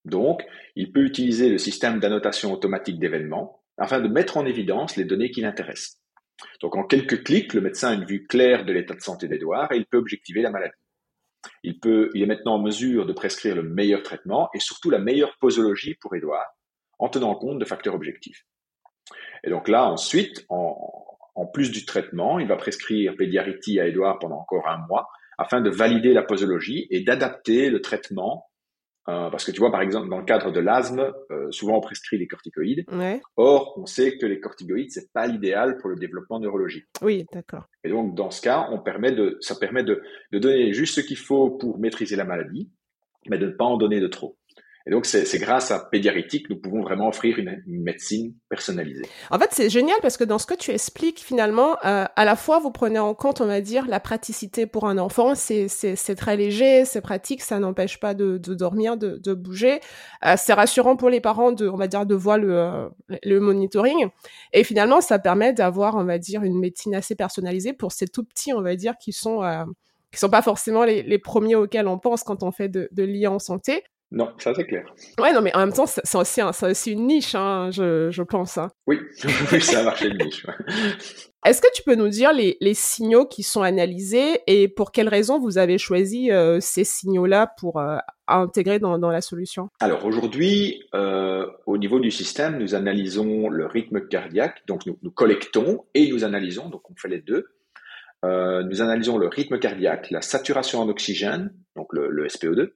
Donc, 0.04 0.44
il 0.76 0.92
peut 0.92 1.02
utiliser 1.02 1.48
le 1.48 1.58
système 1.58 1.98
d'annotation 1.98 2.52
automatique 2.52 2.98
d'événements 2.98 3.62
afin 3.78 4.00
de 4.00 4.08
mettre 4.08 4.36
en 4.36 4.46
évidence 4.46 4.96
les 4.96 5.04
données 5.04 5.30
qui 5.30 5.40
l'intéressent. 5.40 5.98
Donc, 6.60 6.76
en 6.76 6.84
quelques 6.84 7.22
clics, 7.24 7.54
le 7.54 7.60
médecin 7.60 7.90
a 7.90 7.94
une 7.94 8.04
vue 8.04 8.26
claire 8.26 8.64
de 8.64 8.72
l'état 8.72 8.94
de 8.94 9.00
santé 9.00 9.28
d'Edouard 9.28 9.72
et 9.72 9.76
il 9.76 9.86
peut 9.86 9.98
objectiver 9.98 10.42
la 10.42 10.50
maladie. 10.50 10.74
Il, 11.62 11.78
est 11.82 12.26
maintenant 12.26 12.54
en 12.54 12.62
mesure 12.62 13.06
de 13.06 13.12
prescrire 13.12 13.54
le 13.54 13.62
meilleur 13.62 14.02
traitement 14.02 14.48
et 14.54 14.60
surtout 14.60 14.90
la 14.90 14.98
meilleure 14.98 15.36
posologie 15.38 15.94
pour 15.94 16.14
Edouard 16.14 16.46
en 16.98 17.08
tenant 17.08 17.34
compte 17.34 17.58
de 17.58 17.64
facteurs 17.64 17.94
objectifs. 17.94 18.46
Et 19.42 19.50
donc 19.50 19.68
là, 19.68 19.84
ensuite, 19.84 20.46
en, 20.48 21.46
plus 21.52 21.70
du 21.70 21.84
traitement, 21.84 22.38
il 22.38 22.48
va 22.48 22.56
prescrire 22.56 23.14
Pédiarity 23.16 23.78
à 23.78 23.86
Edouard 23.86 24.18
pendant 24.18 24.38
encore 24.38 24.68
un 24.68 24.78
mois 24.88 25.08
afin 25.36 25.60
de 25.60 25.68
valider 25.68 26.12
la 26.12 26.22
posologie 26.22 26.86
et 26.90 27.00
d'adapter 27.00 27.68
le 27.68 27.80
traitement. 27.80 28.46
Euh, 29.08 29.28
parce 29.30 29.44
que 29.44 29.50
tu 29.50 29.60
vois, 29.60 29.70
par 29.70 29.82
exemple, 29.82 30.08
dans 30.08 30.18
le 30.18 30.24
cadre 30.24 30.50
de 30.50 30.60
l'asthme, 30.60 31.12
euh, 31.30 31.50
souvent 31.50 31.76
on 31.76 31.80
prescrit 31.80 32.16
les 32.16 32.26
corticoïdes. 32.26 32.84
Or, 33.36 33.74
on 33.76 33.86
sait 33.86 34.16
que 34.16 34.24
les 34.24 34.40
corticoïdes, 34.40 34.90
c'est 34.90 35.12
pas 35.12 35.26
l'idéal 35.26 35.76
pour 35.78 35.90
le 35.90 35.96
développement 35.96 36.40
neurologique. 36.40 36.86
Oui, 37.02 37.26
d'accord. 37.32 37.68
Et 37.84 37.90
donc, 37.90 38.14
dans 38.14 38.30
ce 38.30 38.40
cas, 38.40 38.66
on 38.70 38.78
permet 38.78 39.12
de, 39.12 39.36
ça 39.40 39.56
permet 39.56 39.84
de, 39.84 40.02
de 40.32 40.38
donner 40.38 40.72
juste 40.72 40.94
ce 40.94 41.00
qu'il 41.00 41.18
faut 41.18 41.50
pour 41.50 41.78
maîtriser 41.78 42.16
la 42.16 42.24
maladie, 42.24 42.70
mais 43.28 43.38
de 43.38 43.46
ne 43.46 43.52
pas 43.52 43.64
en 43.64 43.76
donner 43.76 44.00
de 44.00 44.08
trop. 44.08 44.38
Et 44.86 44.90
donc, 44.90 45.06
c'est 45.06 45.38
grâce 45.38 45.70
à 45.70 45.78
Pédiarétique 45.78 46.46
que 46.46 46.52
nous 46.52 46.60
pouvons 46.60 46.82
vraiment 46.82 47.08
offrir 47.08 47.38
une, 47.38 47.62
médecine 47.66 48.34
personnalisée. 48.50 49.06
En 49.30 49.38
fait, 49.38 49.48
c'est 49.50 49.70
génial 49.70 49.96
parce 50.02 50.18
que 50.18 50.24
dans 50.24 50.38
ce 50.38 50.44
que 50.44 50.52
tu 50.52 50.72
expliques, 50.72 51.20
finalement, 51.20 51.78
euh, 51.86 52.04
à 52.14 52.24
la 52.26 52.36
fois, 52.36 52.58
vous 52.58 52.70
prenez 52.70 52.98
en 52.98 53.14
compte, 53.14 53.40
on 53.40 53.46
va 53.46 53.62
dire, 53.62 53.86
la 53.88 53.98
praticité 53.98 54.66
pour 54.66 54.86
un 54.86 54.98
enfant. 54.98 55.34
C'est 55.34 56.14
très 56.16 56.36
léger, 56.36 56.84
c'est 56.84 57.00
pratique, 57.00 57.40
ça 57.40 57.58
n'empêche 57.58 57.98
pas 57.98 58.12
de, 58.12 58.36
de, 58.36 58.54
dormir, 58.54 58.98
de, 58.98 59.16
de 59.16 59.32
bouger. 59.32 59.80
Euh, 60.26 60.34
c'est 60.36 60.52
rassurant 60.52 60.96
pour 60.96 61.08
les 61.08 61.20
parents 61.22 61.52
de, 61.52 61.66
on 61.66 61.76
va 61.76 61.88
dire, 61.88 62.04
de 62.04 62.14
voir 62.14 62.36
le, 62.36 62.54
euh, 62.54 62.88
le 63.22 63.40
monitoring. 63.40 64.08
Et 64.52 64.64
finalement, 64.64 65.00
ça 65.00 65.18
permet 65.18 65.54
d'avoir, 65.54 65.96
on 65.96 66.04
va 66.04 66.18
dire, 66.18 66.42
une 66.42 66.58
médecine 66.60 66.94
assez 66.94 67.14
personnalisée 67.14 67.72
pour 67.72 67.92
ces 67.92 68.06
tout 68.06 68.24
petits, 68.24 68.52
on 68.52 68.60
va 68.60 68.76
dire, 68.76 68.98
qui 68.98 69.12
sont... 69.12 69.42
Euh, 69.42 69.64
qui 70.12 70.20
sont 70.20 70.30
pas 70.30 70.42
forcément 70.42 70.84
les, 70.84 71.18
premiers 71.18 71.56
auxquels 71.56 71.88
on 71.88 71.98
pense 71.98 72.22
quand 72.22 72.44
on 72.44 72.52
fait 72.52 72.68
de, 72.68 72.88
de 72.92 73.02
liens 73.02 73.32
en 73.32 73.40
santé. 73.40 73.82
Non, 74.14 74.32
ça 74.38 74.54
c'est 74.54 74.64
clair. 74.64 74.84
Ouais, 75.18 75.32
non, 75.32 75.42
mais 75.42 75.54
en 75.56 75.58
même 75.58 75.72
temps, 75.72 75.86
c'est 75.86 76.16
aussi, 76.16 76.40
aussi, 76.40 76.92
une 76.92 77.08
niche, 77.08 77.34
hein, 77.34 77.70
je, 77.72 78.10
je, 78.12 78.22
pense. 78.22 78.58
Hein. 78.58 78.70
Oui, 78.86 79.00
ça 79.60 79.80
a 79.80 79.82
marché 79.82 80.06
une 80.06 80.18
niche. 80.18 80.46
Est-ce 81.44 81.60
que 81.60 81.66
tu 81.74 81.82
peux 81.82 81.96
nous 81.96 82.08
dire 82.08 82.32
les, 82.32 82.56
les, 82.60 82.74
signaux 82.74 83.26
qui 83.26 83.42
sont 83.42 83.62
analysés 83.62 84.38
et 84.46 84.68
pour 84.68 84.92
quelles 84.92 85.08
raisons 85.08 85.40
vous 85.40 85.58
avez 85.58 85.78
choisi 85.78 86.30
euh, 86.30 86.58
ces 86.60 86.84
signaux-là 86.84 87.52
pour 87.58 87.80
euh, 87.80 87.96
intégrer 88.28 88.78
dans, 88.78 89.00
dans, 89.00 89.10
la 89.10 89.20
solution? 89.20 89.68
Alors 89.80 90.04
aujourd'hui, 90.06 90.84
euh, 90.94 91.46
au 91.66 91.76
niveau 91.76 91.98
du 91.98 92.12
système, 92.12 92.58
nous 92.58 92.76
analysons 92.76 93.48
le 93.48 93.66
rythme 93.66 94.06
cardiaque, 94.06 94.62
donc 94.68 94.86
nous, 94.86 94.96
nous 95.02 95.10
collectons 95.10 95.84
et 95.94 96.08
nous 96.08 96.22
analysons, 96.22 96.68
donc 96.68 96.88
on 96.88 96.94
fait 96.94 97.08
les 97.08 97.20
deux. 97.20 97.46
Nous 98.22 98.80
analysons 98.80 99.18
le 99.18 99.28
rythme 99.28 99.58
cardiaque, 99.58 100.10
la 100.10 100.22
saturation 100.22 100.80
en 100.80 100.88
oxygène, 100.88 101.52
donc 101.76 101.88
le, 101.92 102.08
le 102.08 102.26
SPO2, 102.26 102.70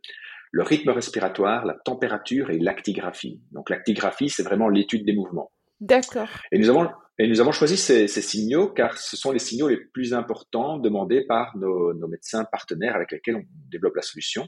le 0.53 0.63
rythme 0.63 0.91
respiratoire, 0.91 1.65
la 1.65 1.75
température 1.75 2.51
et 2.51 2.59
l'actigraphie. 2.59 3.41
Donc 3.53 3.71
l'actigraphie, 3.71 4.29
c'est 4.29 4.43
vraiment 4.43 4.69
l'étude 4.69 5.05
des 5.05 5.15
mouvements. 5.15 5.51
D'accord. 5.81 6.29
Et 6.51 6.59
nous 6.59 6.69
avons 6.69 6.89
et 7.21 7.27
nous 7.27 7.41
avons 7.41 7.51
choisi 7.51 7.77
ces, 7.77 8.07
ces, 8.07 8.23
signaux 8.23 8.69
car 8.69 8.97
ce 8.97 9.17
sont 9.17 9.33
les 9.33 9.41
signaux 9.41 9.67
les 9.67 9.77
plus 9.77 10.15
importants 10.15 10.79
demandés 10.79 11.25
par 11.27 11.57
nos, 11.57 11.93
nos, 11.93 12.07
médecins 12.07 12.45
partenaires 12.45 12.95
avec 12.95 13.11
lesquels 13.11 13.37
on 13.37 13.43
développe 13.71 13.97
la 13.97 14.03
solution 14.03 14.47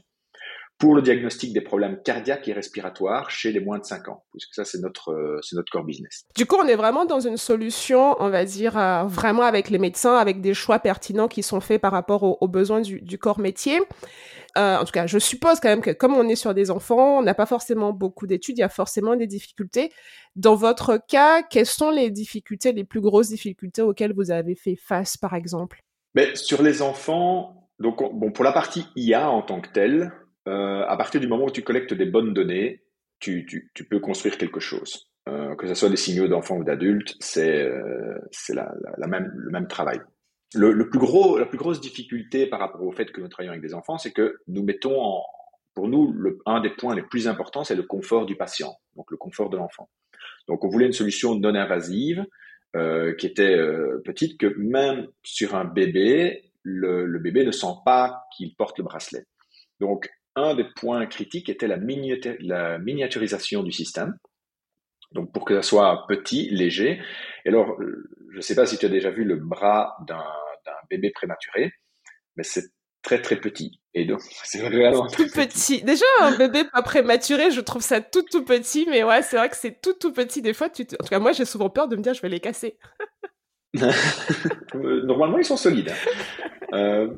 pour 0.81 0.95
le 0.95 1.03
diagnostic 1.03 1.53
des 1.53 1.61
problèmes 1.61 2.01
cardiaques 2.03 2.47
et 2.47 2.53
respiratoires 2.53 3.29
chez 3.29 3.51
les 3.51 3.59
moins 3.59 3.77
de 3.77 3.85
5 3.85 4.07
ans, 4.07 4.23
puisque 4.31 4.55
ça, 4.55 4.65
c'est 4.65 4.79
notre, 4.79 5.11
euh, 5.11 5.39
c'est 5.43 5.55
notre 5.55 5.71
core 5.71 5.83
business. 5.83 6.23
Du 6.35 6.47
coup, 6.47 6.55
on 6.59 6.67
est 6.67 6.75
vraiment 6.75 7.05
dans 7.05 7.19
une 7.19 7.37
solution, 7.37 8.15
on 8.19 8.31
va 8.31 8.45
dire, 8.45 8.75
euh, 8.79 9.03
vraiment 9.03 9.43
avec 9.43 9.69
les 9.69 9.77
médecins, 9.77 10.15
avec 10.15 10.41
des 10.41 10.55
choix 10.55 10.79
pertinents 10.79 11.27
qui 11.27 11.43
sont 11.43 11.61
faits 11.61 11.79
par 11.79 11.91
rapport 11.91 12.41
aux, 12.41 12.47
besoins 12.47 12.81
du, 12.81 12.99
du, 12.99 13.19
corps 13.19 13.37
métier. 13.37 13.79
Euh, 14.57 14.77
en 14.77 14.83
tout 14.83 14.91
cas, 14.91 15.05
je 15.05 15.19
suppose 15.19 15.59
quand 15.59 15.69
même 15.69 15.81
que 15.81 15.91
comme 15.91 16.15
on 16.15 16.27
est 16.27 16.35
sur 16.35 16.55
des 16.55 16.71
enfants, 16.71 17.19
on 17.19 17.21
n'a 17.21 17.35
pas 17.35 17.45
forcément 17.45 17.93
beaucoup 17.93 18.25
d'études, 18.25 18.57
il 18.57 18.61
y 18.61 18.63
a 18.63 18.69
forcément 18.69 19.15
des 19.15 19.27
difficultés. 19.27 19.91
Dans 20.35 20.55
votre 20.55 20.97
cas, 20.97 21.43
quelles 21.43 21.67
sont 21.67 21.91
les 21.91 22.09
difficultés, 22.09 22.73
les 22.73 22.85
plus 22.85 23.01
grosses 23.01 23.29
difficultés 23.29 23.83
auxquelles 23.83 24.13
vous 24.13 24.31
avez 24.31 24.55
fait 24.55 24.75
face, 24.75 25.15
par 25.15 25.35
exemple? 25.35 25.83
Mais 26.15 26.35
Sur 26.35 26.63
les 26.63 26.81
enfants, 26.81 27.69
donc, 27.79 27.97
bon, 27.97 28.31
pour 28.31 28.43
la 28.43 28.51
partie 28.51 28.87
IA 28.95 29.29
en 29.29 29.43
tant 29.43 29.61
que 29.61 29.69
telle, 29.69 30.11
euh, 30.47 30.83
à 30.87 30.97
partir 30.97 31.21
du 31.21 31.27
moment 31.27 31.45
où 31.45 31.51
tu 31.51 31.63
collectes 31.63 31.93
des 31.93 32.05
bonnes 32.05 32.33
données, 32.33 32.83
tu, 33.19 33.45
tu, 33.45 33.71
tu 33.73 33.85
peux 33.85 33.99
construire 33.99 34.37
quelque 34.37 34.59
chose. 34.59 35.07
Euh, 35.29 35.55
que 35.55 35.67
ce 35.67 35.75
soit 35.75 35.89
des 35.89 35.97
signaux 35.97 36.27
d'enfants 36.27 36.57
ou 36.57 36.63
d'adultes, 36.63 37.15
c'est 37.19 37.61
euh, 37.61 38.17
la, 38.49 38.73
la, 38.97 39.07
même, 39.07 39.31
le 39.35 39.51
même 39.51 39.67
travail. 39.67 40.01
Le, 40.55 40.71
le, 40.71 40.89
plus 40.89 40.99
gros, 40.99 41.37
la 41.37 41.45
plus 41.45 41.59
grosse 41.59 41.79
difficulté 41.79 42.47
par 42.47 42.59
rapport 42.59 42.81
au 42.81 42.91
fait 42.91 43.11
que 43.11 43.21
nous 43.21 43.27
travaillons 43.27 43.51
avec 43.51 43.61
des 43.61 43.75
enfants, 43.75 43.99
c'est 43.99 44.11
que 44.11 44.39
nous 44.47 44.63
mettons 44.63 44.99
en, 44.99 45.23
pour 45.73 45.87
nous, 45.87 46.11
le, 46.13 46.39
un 46.45 46.59
des 46.59 46.71
points 46.71 46.95
les 46.95 47.03
plus 47.03 47.27
importants, 47.27 47.63
c'est 47.63 47.75
le 47.75 47.83
confort 47.83 48.25
du 48.25 48.35
patient, 48.35 48.75
donc 48.95 49.11
le 49.11 49.17
confort 49.17 49.49
de 49.49 49.57
l'enfant. 49.57 49.89
Donc, 50.47 50.63
on 50.63 50.69
voulait 50.69 50.87
une 50.87 50.93
solution 50.93 51.35
non 51.35 51.55
invasive 51.55 52.25
euh, 52.75 53.13
qui 53.13 53.27
était 53.27 53.55
euh, 53.55 54.01
petite, 54.03 54.39
que 54.39 54.53
même 54.57 55.07
sur 55.23 55.55
un 55.55 55.65
bébé, 55.65 56.51
le, 56.63 57.05
le 57.05 57.19
bébé 57.19 57.45
ne 57.45 57.51
sent 57.51 57.75
pas 57.85 58.23
qu'il 58.35 58.55
porte 58.55 58.77
le 58.79 58.83
bracelet. 58.83 59.25
Donc, 59.79 60.09
un 60.35 60.55
des 60.55 60.65
points 60.75 61.05
critiques 61.05 61.49
était 61.49 61.67
la, 61.67 61.77
miniaturisation 61.77 63.63
du 63.63 63.71
système. 63.71 64.17
Donc 65.11 65.33
pour 65.33 65.43
que 65.45 65.55
ça 65.55 65.61
soit 65.61 66.05
petit, 66.07 66.49
léger. 66.49 67.01
Et 67.45 67.49
alors, 67.49 67.77
je 68.31 68.35
ne 68.37 68.41
sais 68.41 68.55
pas 68.55 68.65
si 68.65 68.77
tu 68.77 68.85
as 68.85 68.89
déjà 68.89 69.11
vu 69.11 69.23
le 69.23 69.35
bras 69.35 69.97
d'un 70.07 70.23
bébé 70.89 71.11
prématuré, 71.11 71.71
mais 72.35 72.43
c'est 72.43 72.71
très 73.01 73.21
très 73.21 73.35
petit. 73.37 73.81
Et 73.93 74.05
donc, 74.05 74.21
c'est 74.43 74.61
vraiment 74.61 75.07
tout 75.07 75.27
petit. 75.29 75.83
Déjà, 75.83 76.05
un 76.21 76.37
bébé 76.37 76.63
pas 76.71 76.81
prématuré, 76.81 77.51
je 77.51 77.61
trouve 77.61 77.81
ça 77.81 78.01
tout 78.01 78.23
tout 78.23 78.45
petit, 78.45 78.85
mais 78.89 79.03
ouais, 79.03 79.21
c'est 79.21 79.37
vrai 79.37 79.49
que 79.49 79.57
c'est 79.57 79.81
tout 79.81 79.93
tout 79.93 80.13
petit. 80.13 80.41
Des 80.41 80.53
fois, 80.53 80.69
tu 80.69 80.83
en 80.83 80.85
tout 80.85 81.09
cas, 81.09 81.19
moi, 81.19 81.31
j'ai 81.31 81.45
souvent 81.45 81.69
peur 81.69 81.87
de 81.87 81.95
me 81.95 82.01
dire, 82.01 82.13
je 82.13 82.21
vais 82.21 82.29
les 82.29 82.39
casser. 82.39 82.77
Normalement, 84.73 85.37
ils 85.37 85.45
sont 85.45 85.57
solides. 85.57 85.91
Hein. 85.91 86.73
Euh, 86.73 87.17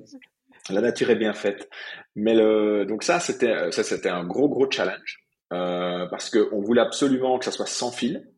la 0.69 0.81
nature 0.81 1.09
est 1.09 1.15
bien 1.15 1.33
faite. 1.33 1.69
Mais 2.15 2.33
le, 2.33 2.85
donc 2.85 3.03
ça, 3.03 3.19
c'était 3.19 3.71
ça, 3.71 3.83
c'était 3.83 4.09
un 4.09 4.23
gros 4.23 4.49
gros 4.49 4.69
challenge 4.69 5.19
euh, 5.51 6.05
parce 6.09 6.29
qu'on 6.29 6.61
voulait 6.61 6.81
absolument 6.81 7.37
que 7.39 7.45
ça 7.45 7.51
soit 7.51 7.65
sans 7.65 7.91
fil. 7.91 8.29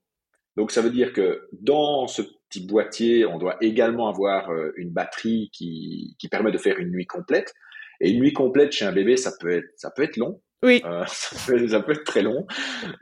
Donc 0.56 0.72
ça 0.72 0.82
veut 0.82 0.90
dire 0.90 1.14
que 1.14 1.48
dans 1.52 2.08
ce 2.08 2.22
petit 2.50 2.66
boîtier, 2.66 3.26
on 3.26 3.38
doit 3.38 3.58
également 3.62 4.08
avoir 4.08 4.50
euh, 4.50 4.72
une 4.78 4.92
batterie 4.92 5.50
qui, 5.52 6.16
qui 6.18 6.30
permet 6.30 6.52
de 6.52 6.58
faire 6.58 6.78
une 6.80 6.92
nuit 6.92 7.06
complète. 7.06 7.54
Et 8.02 8.10
une 8.12 8.20
nuit 8.20 8.34
complète 8.34 8.72
chez 8.72 8.86
un 8.86 8.92
bébé, 8.92 9.16
ça 9.18 9.32
peut 9.40 9.52
être 9.52 9.68
ça 9.76 9.92
peut 9.92 10.04
être 10.04 10.18
long. 10.18 10.42
Oui. 10.64 10.82
Euh, 10.86 11.04
ça, 11.08 11.36
peut, 11.46 11.68
ça, 11.68 11.82
peut, 11.82 11.92
être 11.94 12.04
très 12.04 12.22
long. 12.22 12.46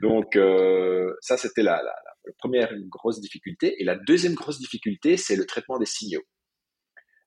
Donc 0.00 0.36
euh, 0.36 1.12
ça, 1.20 1.36
c'était 1.36 1.62
la, 1.62 1.76
la, 1.76 1.94
la 2.24 2.32
première 2.38 2.72
grosse 2.88 3.20
difficulté. 3.20 3.80
Et 3.80 3.84
la 3.84 3.96
deuxième 3.96 4.34
grosse 4.34 4.58
difficulté, 4.58 5.16
c'est 5.16 5.36
le 5.36 5.46
traitement 5.46 5.78
des 5.78 5.86
signaux. 5.86 6.22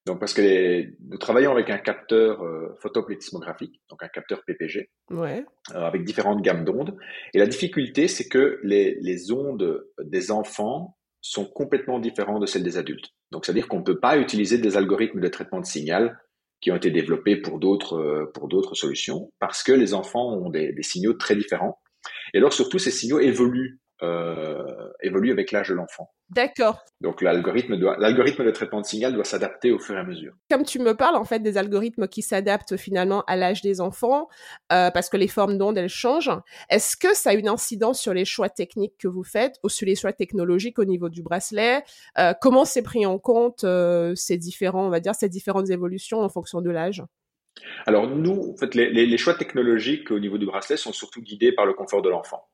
Donc, 0.07 0.19
parce 0.19 0.33
que 0.33 0.85
nous 1.09 1.17
travaillons 1.17 1.51
avec 1.51 1.69
un 1.69 1.77
capteur 1.77 2.41
euh, 2.41 2.73
photoplétismographique, 2.81 3.81
donc 3.89 4.01
un 4.01 4.07
capteur 4.07 4.41
PPG, 4.45 4.89
ouais. 5.11 5.45
euh, 5.75 5.81
avec 5.81 6.05
différentes 6.05 6.41
gammes 6.41 6.63
d'ondes. 6.63 6.97
Et 7.33 7.39
la 7.39 7.45
difficulté, 7.45 8.07
c'est 8.07 8.29
que 8.29 8.59
les, 8.63 8.97
les, 9.01 9.33
ondes 9.33 9.85
des 10.01 10.31
enfants 10.31 10.97
sont 11.19 11.45
complètement 11.45 11.99
différentes 11.99 12.41
de 12.41 12.45
celles 12.45 12.63
des 12.63 12.77
adultes. 12.77 13.09
Donc, 13.31 13.45
c'est-à-dire 13.45 13.67
qu'on 13.67 13.79
ne 13.79 13.83
peut 13.83 13.99
pas 13.99 14.17
utiliser 14.17 14.57
des 14.57 14.77
algorithmes 14.77 15.19
de 15.19 15.27
traitement 15.27 15.59
de 15.59 15.65
signal 15.65 16.17
qui 16.61 16.71
ont 16.71 16.77
été 16.77 16.89
développés 16.89 17.35
pour 17.35 17.59
d'autres 17.59 17.97
euh, 17.97 18.31
pour 18.33 18.47
d'autres 18.47 18.75
solutions, 18.75 19.31
parce 19.39 19.61
que 19.61 19.73
les 19.73 19.93
enfants 19.93 20.33
ont 20.33 20.49
des, 20.49 20.71
des, 20.71 20.83
signaux 20.83 21.13
très 21.13 21.35
différents. 21.35 21.79
Et 22.33 22.37
alors, 22.37 22.53
surtout, 22.53 22.79
ces 22.79 22.91
signaux 22.91 23.19
évoluent 23.19 23.81
euh, 24.03 24.89
évolue 25.01 25.31
avec 25.31 25.51
l'âge 25.51 25.69
de 25.69 25.73
l'enfant. 25.73 26.11
D'accord. 26.29 26.83
Donc 26.99 27.21
l'algorithme 27.21 27.77
doit, 27.77 27.95
l'algorithme 27.99 28.43
de 28.43 28.51
traitement 28.51 28.81
de 28.81 28.85
signal 28.85 29.13
doit 29.13 29.23
s'adapter 29.23 29.71
au 29.71 29.79
fur 29.79 29.95
et 29.95 29.99
à 29.99 30.03
mesure. 30.03 30.33
Comme 30.51 30.63
tu 30.63 30.79
me 30.79 30.93
parles 30.93 31.15
en 31.15 31.23
fait 31.23 31.39
des 31.39 31.57
algorithmes 31.57 32.07
qui 32.07 32.21
s'adaptent 32.21 32.75
finalement 32.75 33.23
à 33.27 33.37
l'âge 33.37 33.61
des 33.61 33.79
enfants, 33.79 34.27
euh, 34.73 34.91
parce 34.91 35.09
que 35.09 35.15
les 35.15 35.29
formes 35.29 35.57
d'ondes 35.57 35.77
elles 35.77 35.87
changent. 35.87 36.37
Est-ce 36.69 36.97
que 36.97 37.15
ça 37.15 37.29
a 37.29 37.33
une 37.33 37.47
incidence 37.47 38.01
sur 38.01 38.13
les 38.13 38.25
choix 38.25 38.49
techniques 38.49 38.97
que 38.97 39.07
vous 39.07 39.23
faites 39.23 39.55
ou 39.63 39.69
sur 39.69 39.85
les 39.85 39.95
choix 39.95 40.11
technologiques 40.11 40.79
au 40.79 40.85
niveau 40.85 41.07
du 41.07 41.23
bracelet? 41.23 41.83
Euh, 42.17 42.33
Comment 42.41 42.65
c'est 42.65 42.83
pris 42.83 43.05
en 43.05 43.19
compte 43.19 43.63
euh, 43.63 44.13
ces 44.15 44.37
différents, 44.37 44.85
on 44.85 44.89
va 44.89 44.99
dire, 44.99 45.15
ces 45.15 45.29
différentes 45.29 45.69
évolutions 45.69 46.19
en 46.19 46.29
fonction 46.29 46.61
de 46.61 46.69
l'âge? 46.69 47.03
Alors 47.85 48.07
nous, 48.07 48.51
en 48.53 48.57
fait, 48.57 48.75
les, 48.75 48.91
les, 48.91 49.05
les 49.05 49.17
choix 49.17 49.33
technologiques 49.33 50.11
au 50.11 50.19
niveau 50.19 50.37
du 50.37 50.45
bracelet 50.45 50.77
sont 50.77 50.93
surtout 50.93 51.21
guidés 51.21 51.51
par 51.51 51.65
le 51.65 51.73
confort 51.73 52.01
de 52.01 52.09
l'enfant. 52.09 52.47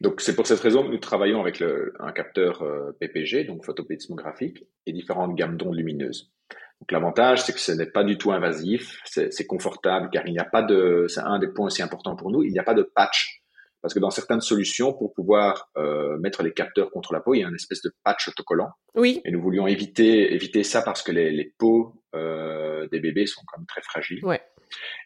Donc 0.00 0.20
c'est 0.20 0.34
pour 0.34 0.46
cette 0.46 0.60
raison 0.60 0.82
que 0.82 0.90
nous 0.90 0.98
travaillons 0.98 1.40
avec 1.40 1.60
le, 1.60 1.92
un 2.00 2.12
capteur 2.12 2.62
euh, 2.62 2.92
PPG, 3.00 3.44
donc 3.44 3.64
photoplétismographique, 3.64 4.64
et 4.86 4.92
différentes 4.92 5.36
gammes 5.36 5.56
d'ondes 5.56 5.76
lumineuses. 5.76 6.32
Donc 6.80 6.90
l'avantage, 6.90 7.42
c'est 7.42 7.52
que 7.52 7.60
ce 7.60 7.70
n'est 7.70 7.86
pas 7.86 8.02
du 8.02 8.18
tout 8.18 8.32
invasif, 8.32 9.00
c'est 9.04 9.46
confortable, 9.46 10.10
car 10.12 10.26
il 10.26 10.32
n'y 10.32 10.40
a 10.40 10.44
pas 10.44 10.62
de, 10.62 11.06
c'est 11.08 11.20
un 11.20 11.38
des 11.38 11.46
points 11.46 11.66
aussi 11.66 11.80
importants 11.80 12.16
pour 12.16 12.32
nous, 12.32 12.42
il 12.42 12.52
n'y 12.52 12.58
a 12.58 12.64
pas 12.64 12.74
de 12.74 12.82
patch. 12.82 13.42
Parce 13.82 13.94
que 13.94 13.98
dans 13.98 14.10
certaines 14.10 14.40
solutions, 14.40 14.92
pour 14.92 15.12
pouvoir 15.12 15.70
euh, 15.76 16.16
mettre 16.18 16.44
les 16.44 16.52
capteurs 16.52 16.90
contre 16.90 17.12
la 17.12 17.20
peau, 17.20 17.34
il 17.34 17.40
y 17.40 17.44
a 17.44 17.48
une 17.48 17.54
espèce 17.56 17.82
de 17.82 17.92
patch 18.04 18.28
autocollant. 18.28 18.70
Oui. 18.94 19.20
Et 19.24 19.32
nous 19.32 19.42
voulions 19.42 19.66
éviter 19.66 20.32
éviter 20.32 20.62
ça 20.62 20.82
parce 20.82 21.02
que 21.02 21.10
les, 21.10 21.32
les 21.32 21.52
peaux 21.58 22.00
euh, 22.14 22.86
des 22.92 23.00
bébés 23.00 23.26
sont 23.26 23.42
quand 23.46 23.58
même 23.58 23.66
très 23.66 23.82
fragiles. 23.82 24.24
Ouais. 24.24 24.40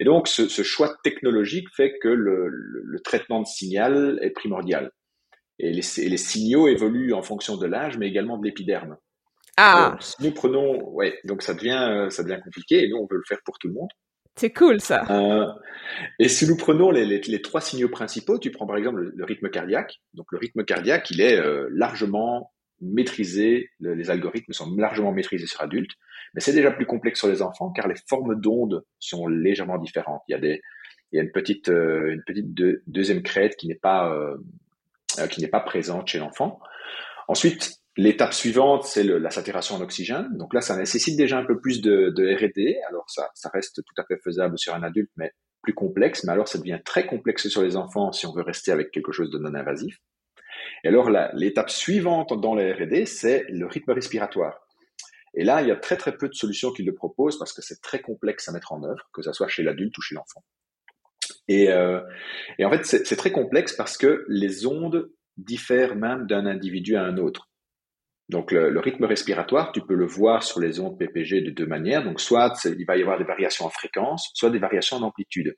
Et 0.01 0.05
donc, 0.05 0.29
ce, 0.29 0.49
ce, 0.49 0.63
choix 0.63 0.97
technologique 1.03 1.69
fait 1.75 1.99
que 2.01 2.09
le, 2.09 2.49
le, 2.49 2.83
le, 2.85 3.01
traitement 3.01 3.41
de 3.41 3.47
signal 3.47 4.19
est 4.23 4.31
primordial. 4.31 4.91
Et 5.59 5.73
les, 5.73 6.01
et 6.01 6.09
les 6.09 6.17
signaux 6.17 6.69
évoluent 6.69 7.15
en 7.15 7.23
fonction 7.23 7.57
de 7.57 7.67
l'âge, 7.67 7.99
mais 7.99 8.09
également 8.09 8.39
de 8.39 8.45
l'épiderme. 8.45 8.97
Ah. 9.57 9.91
Donc, 9.93 10.03
si 10.03 10.15
nous 10.21 10.33
prenons, 10.33 10.89
ouais, 10.91 11.19
donc 11.25 11.43
ça 11.43 11.55
devient, 11.55 12.09
ça 12.11 12.23
devient 12.23 12.41
compliqué. 12.43 12.85
Et 12.85 12.89
nous, 12.89 12.99
on 12.99 13.07
veut 13.11 13.17
le 13.17 13.25
faire 13.27 13.39
pour 13.45 13.59
tout 13.59 13.69
le 13.69 13.75
monde. 13.75 13.89
C'est 14.37 14.53
cool 14.53 14.83
ça. 14.83 15.05
Euh, 15.11 15.47
et 16.19 16.29
si 16.29 16.47
nous 16.47 16.59
prenons 16.59 16.91
les, 16.91 17.07
les, 17.07 17.21
les, 17.21 17.43
trois 17.43 17.63
signaux 17.63 17.89
principaux, 17.89 18.39
tu 18.39 18.51
prends 18.51 18.67
par 18.67 18.77
exemple 18.77 18.99
le, 19.01 19.13
le, 19.17 19.25
rythme 19.25 19.49
cardiaque. 19.49 19.95
Donc 20.13 20.27
le 20.31 20.39
rythme 20.39 20.63
cardiaque, 20.63 21.11
il 21.11 21.23
est 21.23 21.41
euh, 21.41 21.69
largement 21.73 22.53
maîtrisé, 22.81 23.71
le, 23.81 23.95
les 23.95 24.11
algorithmes 24.11 24.53
sont 24.53 24.75
largement 24.77 25.13
maîtrisés 25.13 25.47
sur 25.47 25.61
adultes, 25.61 25.93
mais 26.35 26.41
c'est 26.41 26.53
déjà 26.53 26.71
plus 26.71 26.87
complexe 26.87 27.19
sur 27.19 27.29
les 27.29 27.43
enfants 27.43 27.71
car 27.73 27.89
les 27.89 27.97
formes 28.09 28.41
d'ondes 28.41 28.85
sont 28.99 29.27
légèrement 29.27 29.79
différentes. 29.79 30.23
Il 30.29 30.33
y 30.33 30.35
a 30.35 30.39
des, 30.39 30.63
il 31.13 31.17
y 31.17 31.21
a 31.21 31.23
une 31.23 31.33
petite, 31.33 31.69
euh, 31.69 32.13
une 32.13 32.23
petite 32.25 32.55
de, 32.55 32.83
deuxième 32.87 33.23
crête 33.23 33.57
qui 33.57 33.69
n'est 33.69 33.75
pas, 33.75 34.13
euh, 34.13 34.37
euh, 35.19 35.49
pas 35.51 35.61
présente 35.61 36.09
chez 36.09 36.19
l'enfant. 36.19 36.61
Ensuite, 37.29 37.81
L'étape 37.99 38.35
suivante, 38.35 38.85
c'est 38.85 39.03
la 39.05 39.31
saturation 39.31 39.77
en 39.77 39.81
oxygène. 39.81 40.29
Donc 40.37 40.53
là, 40.53 40.61
ça 40.61 40.77
nécessite 40.77 41.17
déjà 41.17 41.39
un 41.39 41.47
peu 41.47 41.59
plus 41.59 41.81
de, 41.81 42.13
de 42.15 42.35
R&D. 42.35 42.79
Alors 42.91 43.09
ça, 43.09 43.31
ça 43.35 43.49
reste 43.49 43.83
tout 43.83 43.95
à 43.97 44.05
fait 44.05 44.19
faisable 44.23 44.59
sur 44.59 44.75
un 44.75 44.83
adulte, 44.83 45.11
mais 45.17 45.33
plus 45.63 45.73
complexe. 45.73 46.23
Mais 46.25 46.33
alors, 46.33 46.47
ça 46.47 46.59
devient 46.59 46.79
très 46.85 47.07
complexe 47.07 47.49
sur 47.49 47.63
les 47.63 47.75
enfants 47.75 48.13
si 48.13 48.27
on 48.27 48.35
veut 48.35 48.43
rester 48.43 48.71
avec 48.71 48.91
quelque 48.91 49.13
chose 49.13 49.31
de 49.31 49.39
non 49.39 49.55
invasif. 49.55 49.99
Et 50.85 50.89
alors, 50.89 51.11
l'étape 51.35 51.71
suivante 51.71 52.39
dans 52.41 52.55
la 52.55 52.75
R&D, 52.75 53.07
c'est 53.07 53.45
le 53.49 53.67
rythme 53.67 53.93
respiratoire. 53.93 54.67
Et 55.35 55.45
là, 55.45 55.61
il 55.63 55.69
y 55.69 55.71
a 55.71 55.77
très 55.77 55.97
très 55.97 56.17
peu 56.17 56.29
de 56.29 56.35
solutions 56.35 56.73
qui 56.73 56.83
le 56.83 56.95
proposent 56.95 57.39
parce 57.39 57.53
que 57.53 57.63
c'est 57.63 57.81
très 57.83 58.01
complexe 58.01 58.49
à 58.49 58.53
mettre 58.53 58.73
en 58.73 58.83
œuvre, 58.85 59.09
que 59.13 59.23
ce 59.23 59.33
soit 59.33 59.49
chez 59.49 59.63
l'adulte 59.63 59.97
ou 59.99 60.01
chez 60.01 60.15
l'enfant. 60.15 60.43
Et, 61.49 61.71
euh, 61.71 62.01
et 62.59 62.65
en 62.65 62.71
fait, 62.71 62.85
c'est 62.85 63.17
très 63.17 63.31
complexe 63.31 63.75
parce 63.75 63.97
que 63.99 64.25
les 64.29 64.67
ondes 64.67 65.11
diffèrent 65.37 65.95
même 65.95 66.27
d'un 66.27 66.47
individu 66.47 66.97
à 66.97 67.03
un 67.03 67.19
autre. 67.19 67.51
Donc 68.29 68.51
le, 68.51 68.71
le, 68.71 68.81
rythme 68.81 69.05
respiratoire, 69.05 69.71
tu 69.71 69.83
peux 69.83 69.95
le 69.95 70.07
voir 70.07 70.43
sur 70.43 70.59
les 70.59 70.81
ondes 70.81 70.99
PPG 70.99 71.43
de 71.43 71.51
deux 71.51 71.67
manières. 71.67 72.03
Donc 72.03 72.21
soit 72.21 72.53
il 72.65 72.85
va 72.85 72.97
y 72.97 73.03
avoir 73.03 73.19
des 73.19 73.25
variations 73.25 73.67
en 73.67 73.71
fréquence, 73.71 74.31
soit 74.35 74.51
des 74.51 74.59
variations 74.59 74.97
en 74.97 75.03
amplitude. 75.03 75.55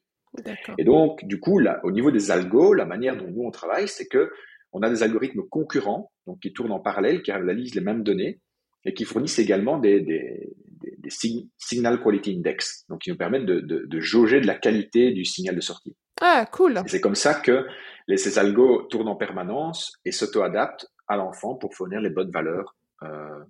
Et 0.77 0.85
donc 0.85 1.25
du 1.25 1.41
coup, 1.41 1.59
là, 1.59 1.81
au 1.85 1.91
niveau 1.91 2.11
des 2.11 2.31
algos, 2.31 2.75
la 2.75 2.85
manière 2.85 3.17
dont 3.17 3.31
nous 3.31 3.45
on 3.45 3.51
travaille, 3.51 3.89
c'est 3.89 4.07
que 4.07 4.31
on 4.79 4.83
a 4.83 4.91
des 4.91 5.03
algorithmes 5.03 5.43
concurrents, 5.49 6.13
donc 6.27 6.41
qui 6.41 6.53
tournent 6.53 6.73
en 6.73 6.81
parallèle, 6.81 7.23
qui 7.23 7.33
analysent 7.33 7.75
les 7.75 7.81
mêmes 7.81 8.03
données 8.03 8.41
et 8.85 8.95
qui 8.95 9.05
fournissent 9.05 9.39
également 9.39 9.79
des, 9.79 10.01
des, 10.01 10.55
des, 10.81 10.97
des 10.97 11.11
signal 11.59 12.01
quality 12.01 12.37
index, 12.37 12.85
donc 12.89 13.01
qui 13.01 13.11
nous 13.11 13.17
permettent 13.17 13.47
de, 13.47 13.61
de, 13.61 13.85
de, 13.87 14.01
jauger 14.01 14.41
de 14.41 14.47
la 14.47 14.55
qualité 14.55 15.11
du 15.13 15.25
signal 15.25 15.57
de 15.57 15.61
sortie. 15.61 15.97
Ah, 16.21 16.47
cool. 16.53 16.81
C'est 16.87 17.01
comme 17.01 17.17
ça 17.17 17.35
que 17.35 17.67
les, 18.07 18.17
ces 18.17 18.39
algos 18.39 18.83
tournent 18.83 19.09
en 19.09 19.17
permanence 19.17 19.93
et 20.05 20.13
s'auto-adaptent 20.13 20.87
à 21.09 21.17
l'enfant 21.17 21.55
pour 21.57 21.75
fournir 21.75 22.01
les 22.01 22.11
bonnes 22.11 22.31
valeurs 22.31 22.77
euh, 23.03 23.41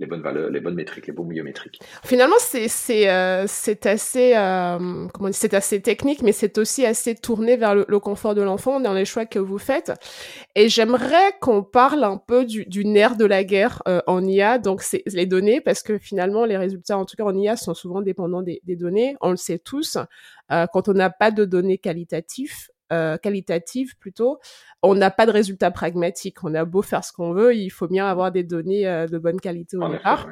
les 0.00 0.06
bonnes 0.06 0.22
valeurs, 0.22 0.50
les 0.50 0.60
bonnes 0.60 0.74
métriques, 0.74 1.06
les 1.06 1.12
bons 1.12 1.24
biométriques. 1.24 1.78
Finalement, 2.04 2.36
c'est 2.38 2.68
c'est 2.68 3.08
euh, 3.10 3.46
assez 3.84 4.32
euh, 4.34 5.06
comment 5.12 5.30
c'est 5.32 5.52
assez 5.52 5.80
technique, 5.82 6.22
mais 6.22 6.32
c'est 6.32 6.56
aussi 6.56 6.86
assez 6.86 7.14
tourné 7.14 7.56
vers 7.56 7.74
le, 7.74 7.84
confort 8.00 8.34
de 8.34 8.40
l'enfant 8.40 8.80
dans 8.80 8.94
les 8.94 9.04
choix 9.04 9.26
que 9.26 9.38
vous 9.38 9.58
faites. 9.58 9.92
Et 10.54 10.70
j'aimerais 10.70 11.34
qu'on 11.40 11.62
parle 11.62 12.02
un 12.02 12.16
peu 12.16 12.46
du, 12.46 12.64
du 12.64 12.86
nerf 12.86 13.16
de 13.16 13.26
la 13.26 13.44
guerre 13.44 13.82
euh, 13.86 14.00
en 14.06 14.24
IA, 14.24 14.58
donc 14.58 14.80
c'est 14.80 15.02
les 15.06 15.26
données, 15.26 15.60
parce 15.60 15.82
que 15.82 15.98
finalement 15.98 16.46
les 16.46 16.56
résultats, 16.56 16.96
en 16.96 17.04
tout 17.04 17.16
cas 17.16 17.24
en 17.24 17.36
IA, 17.36 17.56
sont 17.56 17.74
souvent 17.74 18.00
dépendants 18.00 18.42
des, 18.42 18.62
des 18.64 18.76
données. 18.76 19.16
On 19.20 19.30
le 19.30 19.36
sait 19.36 19.58
tous. 19.58 19.98
Euh, 20.50 20.66
quand 20.72 20.88
on 20.88 20.94
n'a 20.94 21.10
pas 21.10 21.30
de 21.30 21.44
données 21.44 21.78
qualitatives, 21.78 22.70
euh, 22.92 23.16
qualitative 23.18 23.96
plutôt, 23.98 24.38
on 24.82 24.94
n'a 24.94 25.10
pas 25.10 25.26
de 25.26 25.30
résultats 25.30 25.70
pragmatiques. 25.70 26.42
On 26.42 26.54
a 26.54 26.64
beau 26.64 26.82
faire 26.82 27.04
ce 27.04 27.12
qu'on 27.12 27.32
veut, 27.32 27.54
il 27.54 27.70
faut 27.70 27.88
bien 27.88 28.06
avoir 28.06 28.32
des 28.32 28.44
données 28.44 28.86
euh, 28.86 29.06
de 29.06 29.18
bonne 29.18 29.40
qualité 29.40 29.76
au 29.76 29.88
départ. 29.88 30.28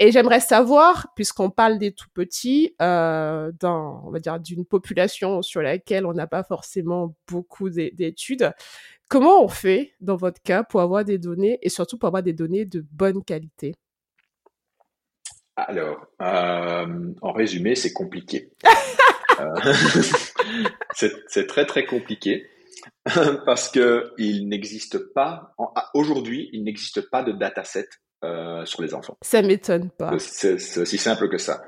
Et 0.00 0.10
j'aimerais 0.10 0.40
savoir, 0.40 1.12
puisqu'on 1.14 1.50
parle 1.50 1.78
des 1.78 1.92
tout 1.92 2.08
petits, 2.12 2.74
euh, 2.82 3.52
on 3.62 4.10
va 4.10 4.18
dire 4.18 4.40
d'une 4.40 4.64
population 4.64 5.40
sur 5.40 5.62
laquelle 5.62 6.04
on 6.04 6.14
n'a 6.14 6.26
pas 6.26 6.42
forcément 6.42 7.14
beaucoup 7.28 7.70
d'études, 7.70 8.52
comment 9.08 9.44
on 9.44 9.48
fait 9.48 9.94
dans 10.00 10.16
votre 10.16 10.42
cas 10.42 10.64
pour 10.64 10.80
avoir 10.80 11.04
des 11.04 11.18
données 11.18 11.60
et 11.62 11.68
surtout 11.68 11.96
pour 11.96 12.08
avoir 12.08 12.24
des 12.24 12.32
données 12.32 12.64
de 12.64 12.84
bonne 12.90 13.22
qualité? 13.22 13.76
Alors, 15.56 16.08
euh, 16.20 17.12
en 17.22 17.32
résumé, 17.32 17.76
c'est 17.76 17.92
compliqué. 17.92 18.50
Euh, 21.02 21.08
c'est 21.28 21.46
très 21.46 21.66
très 21.66 21.84
compliqué 21.84 22.46
parce 23.46 23.68
que 23.68 24.12
il 24.18 24.48
n'existe 24.48 24.98
pas 25.12 25.54
aujourd'hui, 25.94 26.50
il 26.52 26.64
n'existe 26.64 27.10
pas 27.10 27.22
de 27.22 27.32
dataset 27.32 27.88
euh, 28.24 28.64
sur 28.64 28.82
les 28.82 28.94
enfants. 28.94 29.16
Ça 29.22 29.42
m'étonne 29.42 29.90
pas. 29.90 30.18
C'est 30.18 30.78
aussi 30.78 30.98
simple 30.98 31.28
que 31.28 31.38
ça. 31.38 31.62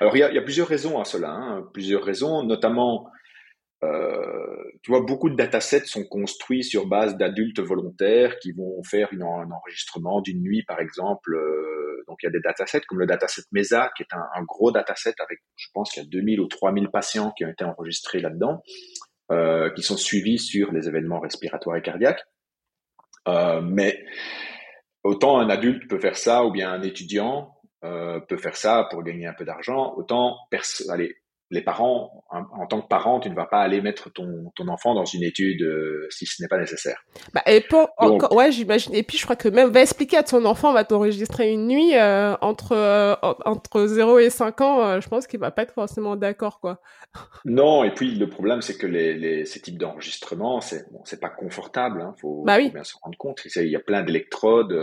Alors 0.00 0.16
il 0.16 0.20
y, 0.20 0.22
a, 0.22 0.42
plusieurs 0.42 0.68
raisons 0.68 1.00
à 1.00 1.04
cela, 1.04 1.30
hein. 1.30 1.68
plusieurs 1.72 2.04
raisons, 2.04 2.42
notamment 2.44 3.10
euh, 3.84 4.56
tu 4.82 4.90
vois, 4.90 5.02
beaucoup 5.02 5.28
de 5.28 5.36
datasets 5.36 5.84
sont 5.84 6.04
construits 6.04 6.64
sur 6.64 6.86
base 6.86 7.16
d'adultes 7.16 7.60
volontaires 7.60 8.38
qui 8.38 8.52
vont 8.52 8.82
faire 8.82 9.08
un 9.12 9.50
enregistrement 9.50 10.20
d'une 10.20 10.42
nuit, 10.42 10.62
par 10.62 10.80
exemple. 10.80 11.34
Euh, 11.34 12.02
donc, 12.08 12.18
il 12.22 12.26
y 12.26 12.28
a 12.28 12.32
des 12.32 12.40
datasets 12.40 12.82
comme 12.82 13.00
le 13.00 13.06
dataset 13.06 13.42
MESA, 13.52 13.90
qui 13.96 14.02
est 14.02 14.14
un, 14.14 14.42
gros 14.44 14.70
dataset 14.70 15.14
avec, 15.18 15.40
je 15.56 15.68
pense 15.74 15.90
qu'il 15.90 16.02
y 16.02 16.06
a 16.06 16.08
2000 16.08 16.40
ou 16.40 16.46
3000 16.46 16.88
patients 16.88 17.32
qui 17.36 17.44
ont 17.44 17.48
été 17.48 17.64
enregistrés 17.64 18.20
là-dedans, 18.20 18.62
euh, 19.30 19.70
qui 19.70 19.82
sont 19.82 19.96
suivis 19.96 20.38
sur 20.38 20.72
les 20.72 20.88
événements 20.88 21.20
respiratoires 21.20 21.76
et 21.76 21.82
cardiaques. 21.82 22.24
Mais 23.62 24.04
autant 25.02 25.40
un 25.40 25.50
adulte 25.50 25.90
peut 25.90 25.98
faire 25.98 26.16
ça, 26.16 26.44
ou 26.44 26.52
bien 26.52 26.70
un 26.70 26.82
étudiant 26.82 27.52
peut 27.82 28.36
faire 28.36 28.56
ça 28.56 28.86
pour 28.90 29.02
gagner 29.02 29.26
un 29.26 29.32
peu 29.32 29.44
d'argent, 29.44 29.94
autant, 29.96 30.36
allez, 30.88 31.16
les 31.50 31.62
parents, 31.62 32.24
en, 32.30 32.66
tant 32.66 32.80
que 32.80 32.88
parent, 32.88 33.20
tu 33.20 33.30
ne 33.30 33.34
vas 33.34 33.46
pas 33.46 33.60
aller 33.60 33.80
mettre 33.80 34.10
ton, 34.10 34.50
ton 34.56 34.66
enfant 34.66 34.94
dans 34.94 35.04
une 35.04 35.22
étude 35.22 35.62
euh, 35.62 36.08
si 36.10 36.26
ce 36.26 36.42
n'est 36.42 36.48
pas 36.48 36.58
nécessaire. 36.58 37.04
Bah, 37.34 37.42
et 37.46 37.60
pour, 37.60 37.88
encore, 37.98 38.32
ouais, 38.34 38.50
j'imagine. 38.50 38.94
Et 38.94 39.04
puis, 39.04 39.16
je 39.16 39.24
crois 39.24 39.36
que 39.36 39.48
même, 39.48 39.70
va 39.70 39.82
expliquer 39.82 40.16
à 40.16 40.22
ton 40.24 40.44
enfant, 40.44 40.72
va 40.72 40.82
t'enregistrer 40.82 41.52
une 41.52 41.68
nuit 41.68 41.96
euh, 41.96 42.36
entre, 42.40 42.72
euh, 42.72 43.14
entre 43.22 43.86
0 43.86 44.18
et 44.18 44.30
5 44.30 44.60
ans, 44.60 45.00
je 45.00 45.08
pense 45.08 45.28
qu'il 45.28 45.38
va 45.38 45.52
pas 45.52 45.62
être 45.62 45.74
forcément 45.74 46.16
d'accord, 46.16 46.60
quoi. 46.60 46.80
Non, 47.44 47.84
et 47.84 47.94
puis 47.94 48.10
le 48.16 48.28
problème, 48.28 48.60
c'est 48.60 48.76
que 48.76 48.86
les, 48.86 49.14
les, 49.14 49.44
ces 49.44 49.60
types 49.60 49.78
d'enregistrements, 49.78 50.60
c'est 50.60 50.90
bon, 50.90 51.02
pas 51.20 51.30
confortable, 51.30 52.02
hein, 52.02 52.14
faut, 52.20 52.42
bah 52.44 52.56
oui. 52.58 52.66
faut, 52.66 52.74
bien 52.74 52.84
se 52.84 52.94
rendre 53.00 53.16
compte. 53.16 53.40
Il 53.44 53.68
y 53.68 53.76
a 53.76 53.80
plein 53.80 54.02
d'électrodes, 54.02 54.76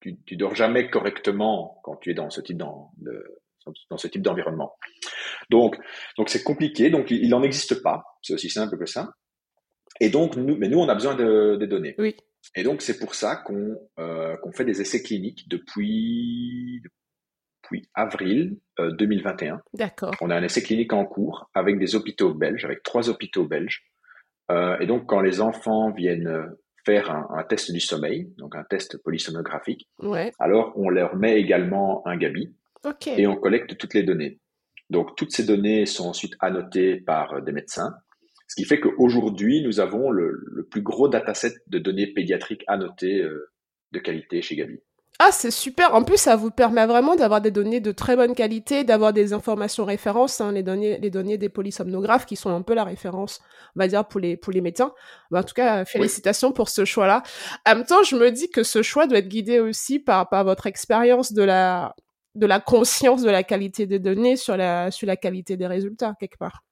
tu, 0.00 0.18
tu 0.26 0.36
dors 0.36 0.54
jamais 0.54 0.90
correctement 0.90 1.80
quand 1.82 1.96
tu 1.96 2.10
es 2.10 2.14
dans 2.14 2.28
ce 2.28 2.40
type 2.40 2.58
de 2.58 3.24
dans 3.90 3.96
ce 3.96 4.08
type 4.08 4.22
d'environnement. 4.22 4.76
Donc, 5.50 5.76
donc 6.16 6.28
c'est 6.28 6.42
compliqué. 6.42 6.90
Donc, 6.90 7.10
il 7.10 7.28
n'en 7.28 7.42
existe 7.42 7.82
pas. 7.82 8.04
C'est 8.22 8.34
aussi 8.34 8.50
simple 8.50 8.78
que 8.78 8.86
ça. 8.86 9.10
Et 10.00 10.08
donc, 10.08 10.36
nous, 10.36 10.56
mais 10.56 10.68
nous, 10.68 10.78
on 10.78 10.88
a 10.88 10.94
besoin 10.94 11.14
de, 11.14 11.56
des 11.56 11.66
données. 11.66 11.94
Oui. 11.98 12.16
Et 12.54 12.62
donc, 12.62 12.82
c'est 12.82 12.98
pour 12.98 13.14
ça 13.14 13.36
qu'on 13.36 13.76
euh, 13.98 14.36
qu'on 14.36 14.52
fait 14.52 14.64
des 14.64 14.80
essais 14.80 15.02
cliniques 15.02 15.48
depuis, 15.48 16.80
depuis 17.62 17.88
avril 17.94 18.58
2021. 18.78 19.54
Euh, 19.54 19.58
D'accord. 19.74 20.14
On 20.20 20.30
a 20.30 20.36
un 20.36 20.42
essai 20.42 20.62
clinique 20.62 20.92
en 20.92 21.04
cours 21.04 21.50
avec 21.54 21.78
des 21.78 21.94
hôpitaux 21.96 22.34
belges, 22.34 22.64
avec 22.64 22.82
trois 22.82 23.08
hôpitaux 23.08 23.46
belges. 23.46 23.84
Euh, 24.50 24.78
et 24.78 24.86
donc, 24.86 25.06
quand 25.06 25.20
les 25.20 25.40
enfants 25.40 25.90
viennent 25.92 26.46
faire 26.84 27.10
un, 27.10 27.26
un, 27.36 27.42
test 27.42 27.72
du 27.72 27.80
sommeil, 27.80 28.32
donc 28.38 28.54
un 28.54 28.62
test 28.62 29.02
polysomnographique, 29.02 29.88
ouais. 29.98 30.30
alors 30.38 30.72
on 30.76 30.88
leur 30.88 31.16
met 31.16 31.40
également 31.40 32.06
un 32.06 32.16
Gabi 32.16 32.54
et 33.06 33.26
on 33.26 33.36
collecte 33.36 33.76
toutes 33.76 33.94
les 33.94 34.02
données. 34.02 34.40
Donc 34.90 35.16
toutes 35.16 35.32
ces 35.32 35.44
données 35.44 35.86
sont 35.86 36.08
ensuite 36.08 36.34
annotées 36.40 37.00
par 37.00 37.42
des 37.42 37.52
médecins, 37.52 37.94
ce 38.48 38.54
qui 38.54 38.64
fait 38.64 38.80
qu'aujourd'hui, 38.80 39.62
nous 39.62 39.80
avons 39.80 40.10
le, 40.10 40.66
plus 40.70 40.82
gros 40.82 41.08
dataset 41.08 41.54
de 41.66 41.78
données 41.78 42.06
pédiatriques 42.06 42.64
annotées 42.68 43.20
euh, 43.20 43.50
de 43.92 43.98
qualité 43.98 44.40
chez 44.42 44.56
Gabi. 44.56 44.78
Ah, 45.18 45.30
c'est 45.32 45.50
super. 45.50 45.94
En 45.94 46.02
plus, 46.02 46.18
ça 46.18 46.36
vous 46.36 46.50
permet 46.50 46.84
vraiment 46.84 47.16
d'avoir 47.16 47.40
des 47.40 47.50
données 47.50 47.80
de 47.80 47.90
très 47.90 48.16
bonne 48.16 48.34
qualité, 48.34 48.84
d'avoir 48.84 49.14
des 49.14 49.32
informations 49.32 49.86
références, 49.86 50.42
hein, 50.42 50.52
les 50.52 50.62
données, 50.62 50.98
les 50.98 51.08
données 51.08 51.38
des 51.38 51.48
polysomnographes 51.48 52.26
qui 52.26 52.36
sont 52.36 52.50
un 52.50 52.60
peu 52.60 52.74
la 52.74 52.84
référence, 52.84 53.40
on 53.74 53.80
va 53.80 53.88
dire 53.88 54.06
pour 54.06 54.20
les 54.20 54.36
pour 54.36 54.52
les 54.52 54.60
médecins. 54.60 54.92
en 55.32 55.42
tout 55.42 55.54
cas, 55.54 55.86
félicitations 55.86 56.52
pour 56.52 56.68
ce 56.68 56.84
choix-là. 56.84 57.22
En 57.66 57.76
même 57.76 57.86
temps, 57.86 58.02
je 58.02 58.14
me 58.14 58.30
dis 58.30 58.50
que 58.50 58.62
ce 58.62 58.82
choix 58.82 59.06
doit 59.06 59.18
être 59.18 59.28
guidé 59.28 59.58
aussi 59.58 59.98
par 59.98 60.28
par 60.28 60.44
votre 60.44 60.66
expérience 60.66 61.32
de 61.32 61.42
la 61.42 61.96
de 62.36 62.46
la 62.46 62.60
conscience 62.60 63.22
de 63.22 63.30
la 63.30 63.42
qualité 63.42 63.86
des 63.86 63.98
données 63.98 64.36
sur 64.36 64.56
la, 64.56 64.90
sur 64.90 65.06
la 65.06 65.16
qualité 65.16 65.56
des 65.56 65.66
résultats, 65.66 66.14
quelque 66.20 66.38
part 66.38 66.64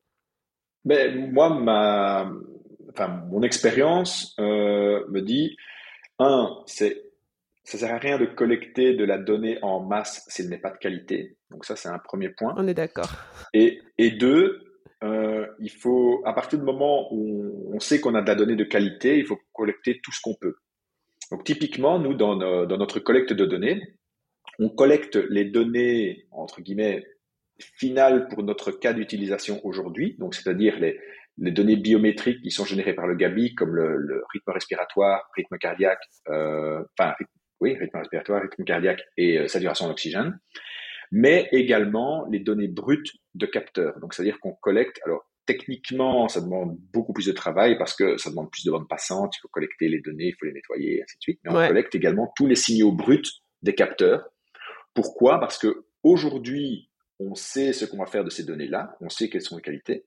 ben, 0.85 1.33
Moi, 1.33 1.48
ma, 1.50 2.31
enfin, 2.90 3.22
mon 3.31 3.42
expérience 3.42 4.35
euh, 4.38 5.05
me 5.09 5.20
dit, 5.20 5.57
un, 6.18 6.62
c'est 6.66 7.03
ça 7.66 7.79
sert 7.79 7.94
à 7.94 7.98
rien 7.98 8.18
de 8.18 8.27
collecter 8.27 8.92
de 8.94 9.05
la 9.05 9.16
donnée 9.16 9.59
en 9.62 9.81
masse 9.81 10.27
s'il 10.29 10.50
n'est 10.50 10.59
pas 10.59 10.70
de 10.70 10.77
qualité. 10.77 11.38
Donc 11.50 11.64
ça, 11.64 11.77
c'est 11.77 11.88
un 11.88 11.98
premier 11.98 12.29
point. 12.29 12.55
On 12.59 12.68
est 12.68 12.74
d'accord. 12.74 13.11
Et, 13.55 13.81
et 13.96 14.11
deux, 14.11 14.83
euh, 15.03 15.46
il 15.59 15.70
faut, 15.70 16.22
à 16.27 16.35
partir 16.35 16.59
du 16.59 16.64
moment 16.66 17.09
où 17.11 17.72
on 17.74 17.81
sait 17.81 18.00
qu'on 18.00 18.14
a 18.14 18.20
de 18.20 18.27
la 18.27 18.35
donnée 18.35 18.57
de 18.57 18.64
qualité, 18.64 19.18
il 19.18 19.24
faut 19.24 19.38
collecter 19.55 19.98
tout 20.03 20.12
ce 20.12 20.20
qu'on 20.20 20.35
peut. 20.35 20.57
Donc 21.31 21.44
typiquement, 21.44 21.98
nous, 21.98 22.12
dans, 22.12 22.37
dans 22.37 22.77
notre 22.77 23.00
collecte 23.00 23.33
de 23.33 23.46
données, 23.46 23.81
on 24.59 24.69
collecte 24.69 25.17
les 25.17 25.45
données, 25.45 26.27
entre 26.31 26.61
guillemets, 26.61 27.05
finales 27.61 28.29
pour 28.29 28.43
notre 28.43 28.73
cas 28.73 28.93
d'utilisation 28.93 29.61
aujourd'hui, 29.64 30.17
donc 30.19 30.35
c'est-à-dire 30.35 30.79
les, 30.79 30.99
les, 31.38 31.53
données 31.53 31.77
biométriques 31.77 32.43
qui 32.43 32.51
sont 32.51 32.64
générées 32.64 32.95
par 32.95 33.07
le 33.07 33.14
Gabi, 33.14 33.55
comme 33.55 33.75
le, 33.75 34.23
rythme 34.33 34.51
respiratoire, 34.51 35.29
rythme 35.37 35.57
cardiaque, 35.59 36.03
euh, 36.29 36.83
enfin, 36.99 37.14
oui, 37.61 37.77
rythme 37.79 37.99
respiratoire, 37.99 38.43
rythme 38.43 38.64
cardiaque 38.64 39.03
et 39.17 39.38
euh, 39.38 39.49
saturation 39.49 39.88
d'oxygène, 39.88 40.38
mais 41.12 41.49
également 41.53 42.27
les 42.31 42.40
données 42.40 42.69
brutes 42.69 43.12
de 43.35 43.47
capteurs. 43.47 43.99
Donc, 44.01 44.14
c'est-à-dire 44.14 44.40
qu'on 44.40 44.55
collecte, 44.55 45.01
alors, 45.05 45.25
techniquement, 45.47 46.27
ça 46.29 46.40
demande 46.40 46.77
beaucoup 46.93 47.12
plus 47.12 47.27
de 47.27 47.33
travail 47.33 47.79
parce 47.79 47.95
que 47.95 48.17
ça 48.17 48.31
demande 48.31 48.51
plus 48.51 48.64
de 48.64 48.71
bandes 48.71 48.88
passantes, 48.88 49.37
il 49.37 49.40
faut 49.40 49.49
collecter 49.49 49.88
les 49.88 50.01
données, 50.01 50.29
il 50.29 50.35
faut 50.38 50.47
les 50.47 50.53
nettoyer, 50.53 51.03
ainsi 51.03 51.17
de 51.19 51.23
suite. 51.23 51.40
Mais 51.45 51.51
on 51.51 51.69
collecte 51.69 51.95
également 51.95 52.33
tous 52.35 52.47
les 52.47 52.57
signaux 52.57 52.93
bruts 52.93 53.23
des 53.62 53.75
capteurs 53.75 54.29
pourquoi? 54.95 55.41
Parce 55.41 55.59
que 55.59 55.85
aujourd'hui, 56.03 56.91
on 57.21 57.35
sait 57.35 57.73
ce 57.73 57.85
qu'on 57.85 57.99
va 57.99 58.07
faire 58.07 58.25
de 58.25 58.31
ces 58.31 58.45
données-là, 58.45 58.97
on 59.01 59.09
sait 59.09 59.29
quelles 59.29 59.43
sont 59.43 59.57
les 59.57 59.63
qualités, 59.63 60.07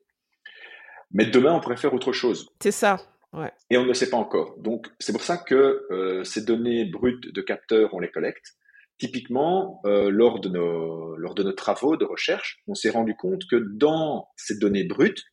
mais 1.12 1.26
demain, 1.26 1.54
on 1.54 1.60
pourrait 1.60 1.78
faire 1.78 1.93
autre 1.93 2.12
chose. 2.12 2.50
C'est 2.62 2.71
ça. 2.71 2.97
Ouais. 3.34 3.52
Et 3.69 3.78
on 3.78 3.84
ne 3.84 3.88
le 3.88 3.93
sait 3.93 4.10
pas 4.10 4.17
encore. 4.17 4.58
Donc, 4.60 4.88
c'est 5.00 5.12
pour 5.12 5.21
ça 5.21 5.38
que 5.38 5.86
euh, 5.91 6.23
ces 6.23 6.43
données 6.43 6.86
brutes 6.86 7.34
de 7.34 7.41
capteurs, 7.41 7.93
on 7.93 8.00
les 8.00 8.10
collecte. 8.10 8.56
Typiquement, 8.97 9.82
euh, 9.86 10.10
lors, 10.10 10.39
de 10.39 10.50
nos, 10.50 11.15
lors 11.17 11.36
de 11.36 11.43
nos 11.43 11.54
travaux 11.54 11.97
de 11.97 12.06
recherche, 12.06 12.63
on 12.67 12.73
s'est 12.73 12.89
rendu 12.89 13.15
compte 13.15 13.43
que 13.50 13.56
dans 13.56 14.28
ces 14.36 14.58
données 14.58 14.86
brutes, 14.86 15.23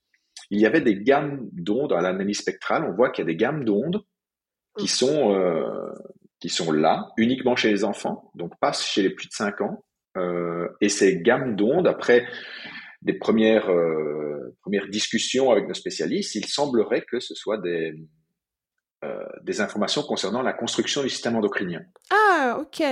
il 0.50 0.60
y 0.60 0.66
avait 0.66 0.82
des 0.82 1.00
gammes 1.02 1.48
d'ondes 1.52 1.92
à 1.92 2.00
l'analyse 2.00 2.38
spectrale. 2.38 2.84
On 2.84 2.94
voit 2.94 3.10
qu'il 3.10 3.22
y 3.24 3.26
a 3.26 3.32
des 3.32 3.36
gammes 3.36 3.64
d'ondes 3.64 4.04
qui 4.76 4.88
sont 4.88 5.32
euh, 5.34 5.92
qui 6.44 6.50
sont 6.50 6.72
là, 6.72 7.08
uniquement 7.16 7.56
chez 7.56 7.70
les 7.70 7.84
enfants, 7.84 8.30
donc 8.34 8.52
pas 8.60 8.74
chez 8.74 9.00
les 9.00 9.08
plus 9.08 9.28
de 9.28 9.32
5 9.32 9.62
ans. 9.62 9.82
Euh, 10.18 10.68
et 10.82 10.90
ces 10.90 11.16
gammes 11.22 11.56
d'ondes, 11.56 11.88
après 11.88 12.26
des 13.00 13.14
premières, 13.14 13.70
euh, 13.70 14.54
premières 14.60 14.86
discussions 14.88 15.50
avec 15.50 15.66
nos 15.66 15.72
spécialistes, 15.72 16.34
il 16.34 16.44
semblerait 16.44 17.00
que 17.10 17.18
ce 17.18 17.34
soit 17.34 17.56
des, 17.56 17.94
euh, 19.06 19.24
des 19.42 19.62
informations 19.62 20.02
concernant 20.02 20.42
la 20.42 20.52
construction 20.52 21.02
du 21.02 21.08
système 21.08 21.34
endocrinien. 21.34 21.80
Ah, 22.10 22.58
ok. 22.60 22.82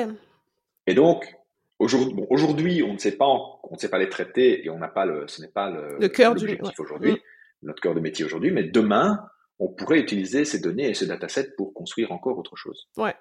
Et 0.86 0.94
donc, 0.94 1.30
aujourd'hui, 1.78 2.14
bon, 2.14 2.26
aujourd'hui 2.30 2.82
on 2.82 2.94
ne 2.94 2.98
sait 2.98 3.18
pas, 3.18 3.26
on 3.26 3.74
ne 3.74 3.76
sait 3.76 3.90
pas 3.90 3.98
les 3.98 4.08
traiter 4.08 4.64
et 4.64 4.70
on 4.70 4.78
n'a 4.78 4.88
pas 4.88 5.04
le, 5.04 5.28
ce 5.28 5.42
n'est 5.42 5.52
pas 5.52 5.68
le, 5.68 5.98
le 6.00 6.08
cœur 6.08 6.34
du 6.34 6.58
aujourd'hui, 6.78 7.12
mm. 7.12 7.18
notre 7.64 7.82
cœur 7.82 7.94
de 7.94 8.00
métier 8.00 8.24
aujourd'hui, 8.24 8.50
mais 8.50 8.64
demain, 8.64 9.26
on 9.58 9.68
pourrait 9.68 10.00
utiliser 10.00 10.46
ces 10.46 10.58
données 10.58 10.88
et 10.88 10.94
ce 10.94 11.04
dataset 11.04 11.50
pour 11.58 11.74
construire 11.74 12.12
encore 12.12 12.38
autre 12.38 12.56
chose. 12.56 12.88
Ouais. 12.96 13.14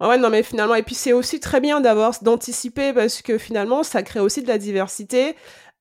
Ouais, 0.00 0.18
non, 0.18 0.28
mais 0.28 0.42
finalement, 0.42 0.74
et 0.74 0.82
puis 0.82 0.94
c'est 0.94 1.12
aussi 1.12 1.40
très 1.40 1.60
bien 1.60 1.80
d'avoir 1.80 2.12
d'anticiper 2.22 2.92
parce 2.92 3.22
que 3.22 3.38
finalement, 3.38 3.82
ça 3.82 4.02
crée 4.02 4.20
aussi 4.20 4.42
de 4.42 4.48
la 4.48 4.58
diversité. 4.58 5.34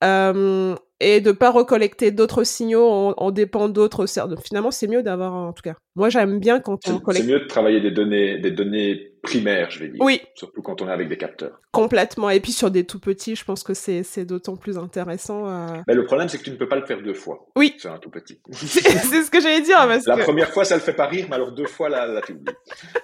Euh, 0.04 0.76
et 1.00 1.20
de 1.20 1.32
pas 1.32 1.52
recollecter 1.52 2.12
d'autres 2.12 2.44
signaux 2.44 2.88
en, 3.18 3.32
dépend 3.32 3.68
d'autres 3.68 4.06
Finalement, 4.44 4.72
c'est 4.72 4.88
mieux 4.88 5.04
d'avoir, 5.04 5.34
en 5.34 5.54
tout 5.54 5.62
cas. 5.62 5.76
Moi, 5.96 6.10
j'aime 6.10 6.40
bien 6.40 6.60
quand 6.60 6.88
on 6.88 7.00
collecte. 7.00 7.26
C'est 7.26 7.32
mieux 7.32 7.40
de 7.42 7.48
travailler 7.48 7.82
des 7.82 7.92
données, 7.92 8.38
des 8.38 8.52
données 8.52 9.15
primaires, 9.26 9.70
je 9.70 9.80
vais 9.80 9.90
dire. 9.90 10.02
Oui. 10.02 10.22
Surtout 10.36 10.62
quand 10.62 10.82
on 10.82 10.88
est 10.88 10.92
avec 10.92 11.10
des 11.10 11.18
capteurs. 11.18 11.60
Complètement. 11.72 12.30
Et 12.30 12.40
puis 12.40 12.52
sur 12.52 12.72
des 12.72 12.86
tout 12.86 13.00
petits, 13.00 13.36
je 13.36 13.44
pense 13.44 13.64
que 13.64 13.74
c'est, 13.74 14.04
c'est 14.04 14.26
d'autant 14.26 14.56
plus 14.56 14.78
intéressant. 14.78 15.48
Euh. 15.48 15.68
Mais 15.88 15.94
le 15.94 16.06
problème, 16.06 16.30
c'est 16.30 16.38
que 16.38 16.44
tu 16.44 16.52
ne 16.52 16.56
peux 16.56 16.70
pas 16.70 16.78
le 16.78 16.86
faire 16.86 17.02
deux 17.02 17.14
fois. 17.14 17.48
Oui. 17.56 17.76
C'est 17.78 17.90
un 17.90 17.98
tout 17.98 18.10
petit. 18.10 18.40
c'est 18.52 19.24
ce 19.24 19.30
que 19.30 19.42
j'allais 19.42 19.62
dire. 19.62 19.78
Parce 19.78 20.06
la 20.06 20.18
première 20.18 20.52
fois, 20.52 20.64
ça 20.64 20.76
le 20.76 20.82
fait 20.82 20.94
pas 20.94 21.08
rire, 21.08 21.26
mais 21.30 21.36
alors 21.36 21.52
deux 21.52 21.68
fois, 21.68 21.90
là, 21.90 22.06
là 22.06 22.22
tu 22.22 22.34
oublies. 22.34 22.54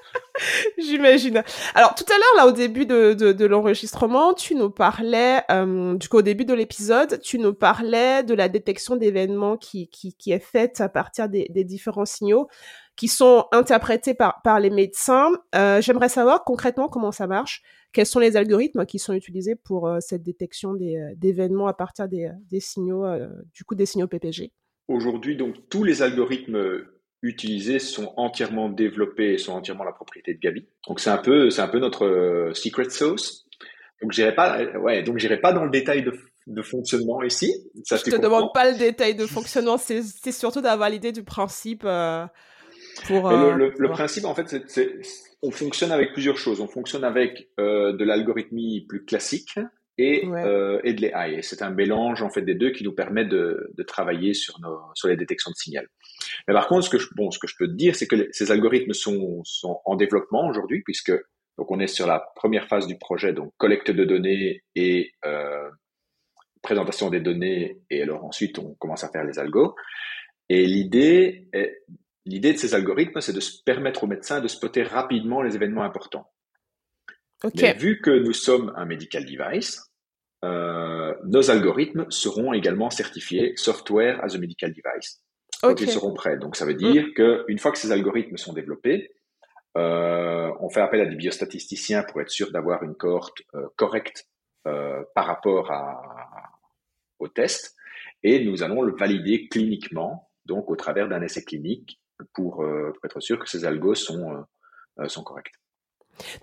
J'imagine. 0.78 1.44
Alors 1.76 1.96
tout 1.96 2.06
à 2.08 2.18
l'heure, 2.18 2.46
là, 2.46 2.48
au 2.48 2.54
début 2.54 2.86
de, 2.86 3.14
de, 3.14 3.32
de 3.32 3.46
l'enregistrement, 3.46 4.34
tu 4.34 4.56
nous 4.56 4.70
parlais, 4.70 5.42
euh, 5.52 5.96
du 5.96 6.08
coup, 6.08 6.18
au 6.18 6.22
début 6.22 6.46
de 6.46 6.54
l'épisode, 6.54 7.20
tu 7.22 7.40
nous 7.40 7.54
parlais 7.54 8.24
de 8.24 8.34
la 8.34 8.48
détection 8.48 8.96
d'événements 8.96 9.58
qui, 9.58 9.90
qui, 9.90 10.16
qui 10.16 10.32
est 10.32 10.44
faite 10.44 10.82
à 10.82 10.90
partir 10.90 11.30
des, 11.30 11.48
des 11.50 11.64
différents 11.64 12.06
signaux 12.06 12.48
qui 13.02 13.08
sont 13.08 13.48
interprétés 13.52 14.14
par, 14.14 14.44
par 14.44 14.60
les 14.60 14.70
médecins. 14.70 15.32
Euh, 15.56 15.82
J'aimerais 15.82 16.08
savoir 16.08 16.44
concrètement 16.44 16.88
comment 16.88 17.12
ça 17.12 17.26
marche. 17.26 17.64
Quels 17.94 18.06
sont 18.06 18.20
les 18.20 18.38
algorithmes 18.38 18.86
qui 18.86 19.00
sont 19.00 19.14
utilisés 19.14 19.56
pour 19.56 19.88
euh, 19.88 19.98
cette 20.02 20.22
détection 20.22 20.76
euh, 20.80 21.10
d'événements 21.16 21.66
à 21.66 21.74
partir 21.74 22.08
des, 22.08 22.30
des 22.52 22.60
signaux, 22.60 23.04
euh, 23.04 23.28
du 23.56 23.64
coup, 23.64 23.74
des 23.74 23.88
signaux 23.88 24.06
PPG 24.06 24.52
Aujourd'hui, 24.88 25.36
donc, 25.36 25.56
tous 25.68 25.84
les 25.84 26.04
algorithmes 26.04 26.86
utilisés 27.24 27.80
sont 27.80 28.14
entièrement 28.18 28.70
développés 28.70 29.34
et 29.34 29.38
sont 29.40 29.54
entièrement 29.54 29.84
la 29.84 29.94
propriété 29.94 30.36
de 30.36 30.40
Gabi. 30.40 30.68
Donc 30.88 31.00
c'est 31.00 31.10
un 31.10 31.18
peu, 31.18 31.50
c'est 31.50 31.62
un 31.64 31.68
peu 31.70 31.80
notre 31.80 32.52
secret 32.54 32.88
sauce. 32.92 33.48
Donc 34.04 34.12
j'irai 34.12 34.36
pas, 34.36 34.64
ouais, 34.78 35.02
donc 35.02 35.18
j'irai 35.18 35.42
pas 35.42 35.54
dans 35.54 35.64
le 35.64 35.72
détail 35.72 36.04
de, 36.04 36.14
de 36.48 36.62
fonctionnement 36.62 37.22
ici. 37.24 37.52
Ça, 37.84 37.98
Je 37.98 38.12
te 38.12 38.16
demande 38.16 38.54
pas 38.54 38.72
le 38.72 38.78
détail 38.78 39.16
de 39.16 39.26
fonctionnement, 39.26 39.78
c'est 39.78 40.32
surtout 40.32 40.62
d'avoir 40.62 40.90
l'idée 40.90 41.12
du 41.12 41.24
principe. 41.24 41.84
Euh, 41.86 42.26
pour, 43.06 43.30
euh, 43.30 43.54
le, 43.54 43.74
le, 43.78 43.90
principe, 43.90 44.26
en 44.26 44.36
fait, 44.36 44.64
c'est 44.68 45.02
on 45.42 45.52
fonctionne 45.52 45.92
avec 45.92 46.14
plusieurs 46.14 46.38
choses. 46.38 46.62
On 46.62 46.68
fonctionne 46.68 47.04
avec 47.04 47.50
euh, 47.60 47.94
de 47.94 48.04
l'algorithmie 48.04 48.86
plus 48.88 49.06
classique 49.06 49.58
et, 49.98 50.24
euh, 50.26 50.80
et 50.84 50.94
de 50.94 51.02
l'AI. 51.02 51.42
C'est 51.42 51.62
un 51.62 51.72
mélange 51.72 52.22
en 52.22 52.30
fait 52.30 52.42
des 52.42 52.56
deux 52.56 52.72
qui 52.72 52.84
nous 52.84 52.94
permet 52.94 53.26
de, 53.26 53.72
de 53.76 53.84
travailler 53.84 54.34
sur, 54.34 54.60
nos, 54.60 54.80
sur 54.94 55.08
les 55.08 55.18
détections 55.18 55.52
de 55.52 55.56
signal. 55.56 55.88
Mais 56.48 56.54
par 56.54 56.68
contre, 56.68 56.86
ce 56.86 56.90
que 56.90 57.00
je, 57.00 57.08
bon, 57.16 57.32
ce 57.32 57.40
que 57.40 57.48
je 57.48 57.56
peux 57.58 57.68
te 57.68 57.74
dire, 57.74 57.96
c'est 57.96 58.08
que 58.08 58.28
ces 58.32 58.52
algorithmes 58.52 58.94
sont, 58.94 59.42
sont 59.44 59.82
en 59.86 59.96
développement 59.96 60.48
aujourd'hui, 60.48 60.82
puisque 60.84 61.14
donc 61.58 61.70
on 61.72 61.80
est 61.80 61.88
sur 61.88 62.08
la 62.08 62.20
première 62.36 62.68
phase 62.68 62.88
du 62.88 62.98
projet, 62.98 63.34
donc 63.34 63.54
collecte 63.58 63.92
de 63.92 64.06
données 64.06 64.64
et 64.76 65.12
euh, 65.26 65.70
présentation 66.62 67.10
des 67.10 67.20
données, 67.20 67.80
et 67.90 68.02
alors 68.04 68.24
ensuite 68.24 68.60
on 68.60 68.76
commence 68.76 69.04
à 69.04 69.10
faire 69.10 69.24
les 69.24 69.40
algos. 69.40 69.76
Et 70.50 70.66
l'idée, 70.66 71.48
l'idée 72.26 72.54
de 72.54 72.58
ces 72.58 72.76
algorithmes, 72.76 73.22
c'est 73.22 73.34
de 73.34 73.40
se 73.40 73.64
permettre 73.64 74.04
aux 74.04 74.08
médecins 74.08 74.42
de 74.42 74.48
spotter 74.48 74.84
rapidement 74.84 75.42
les 75.42 75.56
événements 75.56 75.84
importants. 75.84 76.32
Okay. 77.44 77.62
Mais 77.62 77.74
vu 77.74 78.02
que 78.02 78.12
nous 78.12 78.34
sommes 78.34 78.72
un 78.76 78.86
medical 78.86 79.26
device, 79.26 79.82
euh, 80.44 81.14
nos 81.26 81.50
algorithmes 81.50 82.06
seront 82.10 82.54
également 82.54 82.90
certifiés 82.90 83.54
Software 83.56 84.24
as 84.24 84.36
a 84.36 84.38
Medical 84.38 84.72
Device. 84.72 85.24
Donc 85.64 85.82
ils 85.82 85.90
seront 85.90 86.14
prêts. 86.14 86.38
Donc 86.38 86.56
ça 86.56 86.66
veut 86.66 86.74
dire 86.74 87.08
mm. 87.08 87.14
qu'une 87.14 87.60
fois 87.60 87.72
que 87.72 87.78
ces 87.78 87.92
algorithmes 87.92 88.38
sont 88.38 88.54
développés, 88.54 89.12
euh, 89.78 90.52
on 90.60 90.70
fait 90.70 90.82
appel 90.82 91.02
à 91.02 91.06
des 91.06 91.16
biostatisticiens 91.16 92.04
pour 92.04 92.22
être 92.22 92.30
sûr 92.30 92.52
d'avoir 92.52 92.84
une 92.84 92.96
cohorte 92.96 93.42
euh, 93.56 93.68
correcte 93.78 94.28
euh, 94.68 95.04
par 95.16 95.26
rapport 95.28 95.72
à, 95.72 96.02
au 97.20 97.28
test, 97.28 97.76
et 98.24 98.44
nous 98.44 98.64
allons 98.64 98.82
le 98.82 98.96
valider 98.96 99.48
cliniquement, 99.48 100.30
donc 100.46 100.70
au 100.70 100.76
travers 100.76 101.08
d'un 101.08 101.22
essai 101.22 101.44
clinique, 101.44 102.01
pour, 102.34 102.64
euh, 102.64 102.92
pour, 102.94 103.06
être 103.06 103.20
sûr 103.20 103.40
que 103.40 103.50
ces 103.50 103.66
algos 103.66 103.96
sont, 103.96 104.46
euh, 105.00 105.08
sont 105.08 105.24
corrects. 105.24 105.52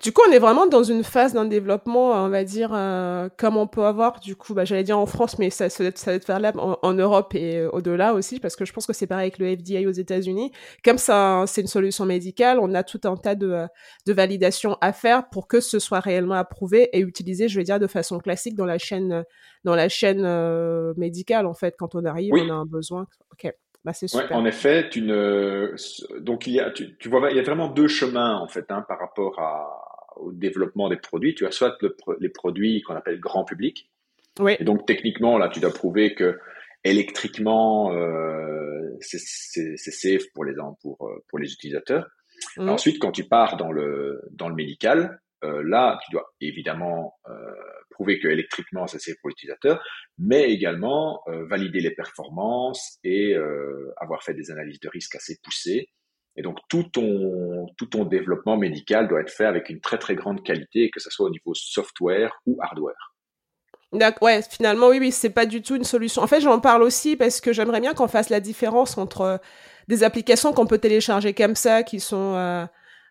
Du 0.01 0.11
coup, 0.11 0.21
on 0.27 0.31
est 0.31 0.39
vraiment 0.39 0.67
dans 0.67 0.83
une 0.83 1.03
phase 1.03 1.33
d'un 1.33 1.45
développement, 1.45 2.11
on 2.11 2.29
va 2.29 2.43
dire, 2.43 2.71
euh, 2.73 3.29
comme 3.37 3.57
on 3.57 3.67
peut 3.67 3.85
avoir, 3.85 4.19
du 4.19 4.35
coup, 4.35 4.53
bah, 4.53 4.65
j'allais 4.65 4.83
dire 4.83 4.97
en 4.99 5.05
France, 5.05 5.39
mais 5.39 5.49
ça, 5.49 5.69
ça, 5.69 5.83
va 5.83 6.13
être 6.13 6.27
là 6.27 6.53
en, 6.55 6.93
Europe 6.93 7.33
et 7.35 7.57
euh, 7.57 7.69
au-delà 7.71 8.13
aussi, 8.13 8.39
parce 8.39 8.55
que 8.55 8.65
je 8.65 8.73
pense 8.73 8.85
que 8.85 8.93
c'est 8.93 9.07
pareil 9.07 9.31
avec 9.33 9.37
le 9.37 9.55
FDA 9.55 9.87
aux 9.87 9.93
États-Unis. 9.93 10.51
Comme 10.83 10.97
ça, 10.97 11.43
c'est 11.47 11.61
une 11.61 11.67
solution 11.67 12.05
médicale, 12.05 12.59
on 12.61 12.73
a 12.73 12.83
tout 12.83 13.01
un 13.05 13.15
tas 13.15 13.35
de, 13.35 13.65
de 14.05 14.13
validations 14.13 14.77
à 14.81 14.93
faire 14.93 15.29
pour 15.29 15.47
que 15.47 15.59
ce 15.59 15.79
soit 15.79 15.99
réellement 15.99 16.35
approuvé 16.35 16.89
et 16.93 16.99
utilisé, 16.99 17.47
je 17.47 17.57
vais 17.57 17.63
dire, 17.63 17.79
de 17.79 17.87
façon 17.87 18.19
classique 18.19 18.55
dans 18.55 18.65
la 18.65 18.77
chaîne, 18.77 19.23
dans 19.63 19.75
la 19.75 19.89
chaîne 19.89 20.23
euh, 20.25 20.93
médicale, 20.97 21.45
en 21.45 21.53
fait, 21.53 21.75
quand 21.77 21.95
on 21.95 22.05
arrive, 22.05 22.33
on 22.33 22.49
a 22.49 22.53
un 22.53 22.65
besoin. 22.65 23.07
Ok. 23.31 23.51
Bah, 23.85 23.93
c'est 23.93 24.07
super. 24.07 24.29
Ouais, 24.31 24.35
en 24.35 24.45
effet, 24.45 24.89
tu 24.89 25.01
ne... 25.01 25.73
donc 26.19 26.47
il 26.47 26.53
y 26.53 26.59
a, 26.59 26.71
tu, 26.71 26.97
tu, 26.97 27.09
vois, 27.09 27.31
il 27.31 27.37
y 27.37 27.39
a 27.39 27.43
vraiment 27.43 27.69
deux 27.69 27.87
chemins 27.87 28.37
en 28.37 28.47
fait 28.47 28.65
hein, 28.69 28.83
par 28.87 28.99
rapport 28.99 29.39
à, 29.39 30.17
au 30.17 30.31
développement 30.31 30.89
des 30.89 30.97
produits. 30.97 31.33
Tu 31.33 31.45
as 31.45 31.51
soit 31.51 31.77
le, 31.81 31.95
les 32.19 32.29
produits 32.29 32.81
qu'on 32.81 32.95
appelle 32.95 33.19
grand 33.19 33.45
public, 33.45 33.89
oui. 34.39 34.55
et 34.59 34.63
donc 34.63 34.85
techniquement 34.85 35.37
là, 35.37 35.47
tu 35.47 35.59
dois 35.59 35.71
prouver 35.71 36.13
que 36.13 36.39
électriquement 36.83 37.93
euh, 37.93 38.97
c'est 38.99 39.19
safe 39.19 40.23
pour 40.33 40.43
les 40.43 40.55
pour 40.81 41.09
pour 41.27 41.39
les 41.39 41.51
utilisateurs. 41.51 42.07
Mmh. 42.57 42.69
Ensuite, 42.69 42.99
quand 42.99 43.11
tu 43.11 43.23
pars 43.23 43.57
dans 43.57 43.71
le 43.71 44.21
dans 44.31 44.49
le 44.49 44.55
médical, 44.55 45.19
euh, 45.43 45.63
là, 45.63 45.99
tu 46.03 46.11
dois 46.11 46.33
évidemment 46.41 47.17
euh, 47.29 47.33
prouver 47.99 48.19
que 48.19 48.29
électriquement 48.29 48.87
c'est 48.87 49.19
pour 49.19 49.29
l'utilisateur, 49.29 49.83
mais 50.17 50.49
également 50.51 51.21
euh, 51.27 51.45
valider 51.47 51.81
les 51.81 51.91
performances 51.91 52.97
et 53.03 53.35
euh, 53.35 53.93
avoir 53.97 54.23
fait 54.23 54.33
des 54.33 54.51
analyses 54.51 54.79
de 54.79 54.87
risque 54.89 55.15
assez 55.15 55.37
poussées. 55.43 55.89
Et 56.37 56.41
donc 56.41 56.57
tout 56.69 56.83
ton 56.83 57.67
tout 57.77 57.87
ton 57.87 58.05
développement 58.05 58.55
médical 58.55 59.09
doit 59.09 59.19
être 59.19 59.31
fait 59.31 59.45
avec 59.45 59.69
une 59.69 59.81
très 59.81 59.97
très 59.97 60.15
grande 60.15 60.45
qualité, 60.45 60.89
que 60.89 61.01
ce 61.01 61.09
soit 61.09 61.25
au 61.25 61.29
niveau 61.29 61.53
software 61.53 62.39
ou 62.45 62.57
hardware. 62.61 63.13
Ouais, 64.21 64.41
finalement, 64.43 64.89
oui, 64.89 64.99
oui, 64.99 65.11
c'est 65.11 65.31
pas 65.31 65.47
du 65.47 65.63
tout 65.63 65.75
une 65.75 65.83
solution. 65.83 66.21
En 66.21 66.27
fait, 66.27 66.41
j'en 66.41 66.59
parle 66.59 66.83
aussi 66.83 67.15
parce 67.15 67.41
que 67.41 67.51
j'aimerais 67.51 67.81
bien 67.81 67.95
qu'on 67.95 68.07
fasse 68.07 68.29
la 68.29 68.39
différence 68.39 68.99
entre 68.99 69.41
des 69.87 70.03
applications 70.03 70.53
qu'on 70.53 70.67
peut 70.67 70.77
télécharger 70.77 71.33
comme 71.33 71.55
ça, 71.55 71.81
qui 71.81 71.99
sont 71.99 72.35
euh, 72.35 72.65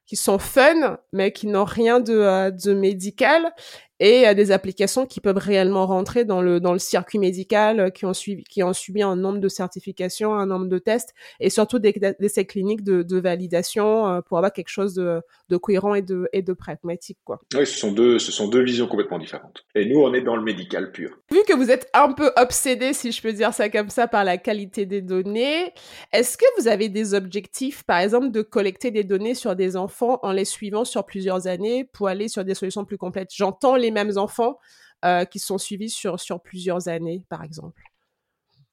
qui 0.09 0.17
sont 0.17 0.39
fun, 0.39 0.99
mais 1.13 1.33
qui 1.33 1.47
n'ont 1.47 1.67
rien 1.67 2.01
de, 2.01 2.15
euh, 2.15 2.51
de 2.51 2.73
médical, 2.73 3.53
et 4.01 4.27
euh, 4.27 4.35
des 4.35 4.51
applications 4.51 5.07
qui 5.07 5.21
peuvent 5.21 5.39
réellement 5.39 5.87
rentrer 5.87 6.25
dans 6.25 6.41
le 6.41 6.61
dans 6.61 6.73
le 6.73 6.79
circuit 6.79 7.19
médical, 7.19 7.81
euh, 7.81 7.91
qui 7.91 8.07
ont 8.07 8.15
suivi 8.15 8.45
qui 8.45 8.63
ont 8.63 8.73
subi 8.73 9.03
un 9.03 9.17
nombre 9.17 9.39
de 9.39 9.49
certifications, 9.49 10.35
un 10.35 10.47
nombre 10.47 10.67
de 10.67 10.79
tests, 10.79 11.15
et 11.41 11.51
surtout 11.51 11.79
des, 11.79 11.93
des 11.93 12.15
essais 12.21 12.45
cliniques 12.45 12.85
de, 12.85 13.03
de 13.03 13.19
validation 13.19 14.23
pour 14.27 14.39
avoir 14.39 14.53
quelque 14.53 14.69
chose 14.69 14.95
de, 14.95 15.21
de 15.49 15.57
cohérent 15.57 15.95
et 15.95 16.03
de 16.03 16.29
et 16.33 16.43
de 16.43 16.53
pragmatique, 16.53 17.19
quoi. 17.25 17.41
Oui, 17.55 17.67
ce 17.67 17.79
sont 17.79 17.93
deux 17.93 18.19
ce 18.19 18.33
sont 18.33 18.49
deux 18.49 18.63
visions 18.63 18.87
complètement 18.87 19.19
différentes. 19.19 19.65
Et 19.75 19.87
nous, 19.87 20.01
on 20.01 20.15
est 20.15 20.23
dans 20.23 20.37
le 20.37 20.43
médical 20.43 20.93
pur. 20.93 21.19
Vu 21.31 21.39
que 21.47 21.55
vous 21.55 21.71
êtes 21.71 21.89
un 21.95 22.13
peu 22.13 22.31
obsédé, 22.37 22.93
si 22.93 23.13
je 23.13 23.23
peux 23.23 23.33
dire 23.33 23.53
ça 23.53 23.69
comme 23.69 23.91
ça, 23.91 24.09
par 24.09 24.25
la 24.25 24.39
qualité 24.39 24.87
des 24.87 25.03
données, 25.03 25.73
est-ce 26.13 26.37
que 26.37 26.45
vous 26.59 26.69
avez 26.69 26.89
des 26.89 27.15
objectifs, 27.15 27.83
par 27.85 27.99
exemple, 27.99 28.31
de 28.31 28.43
collecter 28.43 28.91
des 28.91 29.05
données 29.05 29.35
sur 29.35 29.57
des 29.57 29.77
enfants 29.77 30.19
en 30.23 30.33
les 30.33 30.45
suivant 30.45 30.85
sur 30.85 31.05
plusieurs 31.05 31.47
années 31.47 31.85
pour 31.85 32.09
aller 32.09 32.29
sur 32.29 32.45
des 32.45 32.55
solutions 32.55 32.85
plus 32.85 32.99
complètes? 32.99 33.31
J'entends 33.35 33.77
les 33.77 33.88
mêmes 33.91 34.17
enfants 34.17 34.59
euh, 35.05 35.25
qui 35.25 35.39
sont 35.39 35.59
suivis 35.59 35.91
sur, 35.91 36.19
sur 36.19 36.41
plusieurs 36.41 36.89
années, 36.89 37.23
par 37.29 37.45
exemple. 37.45 37.83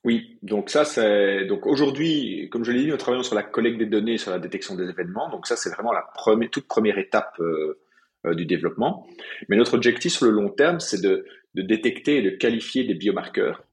Oui, 0.03 0.37
donc 0.43 0.69
ça 0.69 0.85
c'est 0.85 1.45
donc 1.45 1.65
aujourd'hui, 1.65 2.47
comme 2.51 2.63
je 2.63 2.71
l'ai 2.71 2.83
dit, 2.83 2.87
nous 2.87 2.97
travaillons 2.97 3.23
sur 3.23 3.33
la 3.33 3.41
collecte 3.41 3.79
des 3.79 3.87
données, 3.87 4.19
sur 4.19 4.29
la 4.29 4.37
détection 4.37 4.75
des 4.75 4.87
événements. 4.87 5.29
Donc 5.31 5.47
ça 5.47 5.55
c'est 5.55 5.71
vraiment 5.71 5.91
la 5.91 6.03
première, 6.13 6.51
toute 6.51 6.67
première 6.67 6.99
étape 6.99 7.39
euh, 7.39 7.79
euh, 8.27 8.35
du 8.35 8.45
développement. 8.45 9.07
Mais 9.49 9.55
notre 9.55 9.73
objectif 9.73 10.13
sur 10.13 10.27
le 10.27 10.31
long 10.31 10.49
terme, 10.49 10.79
c'est 10.79 11.01
de, 11.01 11.25
de, 11.55 11.61
détecter 11.63 12.17
et 12.17 12.21
de 12.21 12.29
qualifier 12.29 12.83
des 12.83 12.93
biomarqueurs 12.93 13.63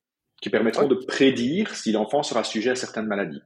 qui 0.41 0.49
permettront 0.49 0.89
de 0.89 0.95
prédire 0.95 1.75
si 1.75 1.93
l'enfant 1.93 2.23
sera 2.23 2.45
sujet 2.45 2.71
à 2.71 2.77
certaines 2.77 3.07
maladies. 3.07 3.43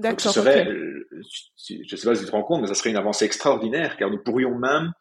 D'accord. 0.00 0.32
Ce 0.32 0.40
serait, 0.40 0.64
je 0.66 1.74
ne 1.74 1.96
sais 1.96 2.06
pas 2.08 2.14
si 2.16 2.22
tu 2.22 2.26
te 2.26 2.32
rends 2.32 2.42
compte, 2.42 2.62
mais 2.62 2.66
ça 2.66 2.74
serait 2.74 2.90
une 2.90 2.96
avancée 2.96 3.24
extraordinaire, 3.24 3.96
car 3.96 4.10
nous 4.10 4.18
pourrions 4.18 4.56
même 4.56 4.92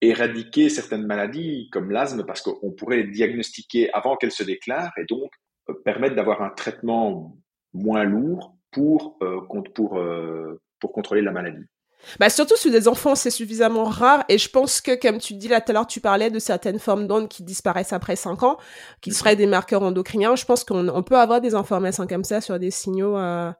éradiquer 0.00 0.68
certaines 0.68 1.06
maladies 1.06 1.68
comme 1.70 1.90
l'asthme 1.90 2.24
parce 2.24 2.40
qu'on 2.42 2.72
pourrait 2.72 2.98
les 2.98 3.08
diagnostiquer 3.08 3.92
avant 3.92 4.16
qu'elles 4.16 4.32
se 4.32 4.42
déclarent 4.42 4.92
et 4.96 5.04
donc 5.04 5.30
euh, 5.68 5.74
permettre 5.84 6.16
d'avoir 6.16 6.42
un 6.42 6.50
traitement 6.50 7.36
moins 7.72 8.04
lourd 8.04 8.56
pour, 8.70 9.18
euh, 9.22 9.40
pour, 9.74 9.98
euh, 9.98 10.60
pour 10.78 10.92
contrôler 10.92 11.22
la 11.22 11.32
maladie. 11.32 11.66
Bah 12.18 12.30
surtout 12.30 12.56
sur 12.56 12.70
des 12.70 12.88
enfants, 12.88 13.14
c'est 13.14 13.30
suffisamment 13.30 13.84
rare. 13.84 14.24
Et 14.28 14.38
je 14.38 14.48
pense 14.48 14.80
que, 14.80 14.98
comme 14.98 15.18
tu 15.18 15.34
dis 15.34 15.48
là 15.48 15.60
tout 15.60 15.70
à 15.70 15.74
l'heure, 15.74 15.86
tu 15.86 16.00
parlais 16.00 16.30
de 16.30 16.38
certaines 16.38 16.78
formes 16.78 17.06
d'ondes 17.06 17.28
qui 17.28 17.42
disparaissent 17.42 17.92
après 17.92 18.16
5 18.16 18.42
ans, 18.42 18.56
qui 19.00 19.10
mhm. 19.10 19.16
seraient 19.16 19.36
des 19.36 19.46
marqueurs 19.46 19.82
endocriniens. 19.82 20.34
Je 20.36 20.44
pense 20.44 20.64
qu'on 20.64 20.88
on 20.88 21.02
peut 21.02 21.18
avoir 21.18 21.40
des 21.40 21.54
informations 21.54 22.06
comme 22.06 22.24
ça 22.24 22.40
sur 22.40 22.58
des 22.58 22.70
signaux 22.70 23.16
euh, 23.16 23.52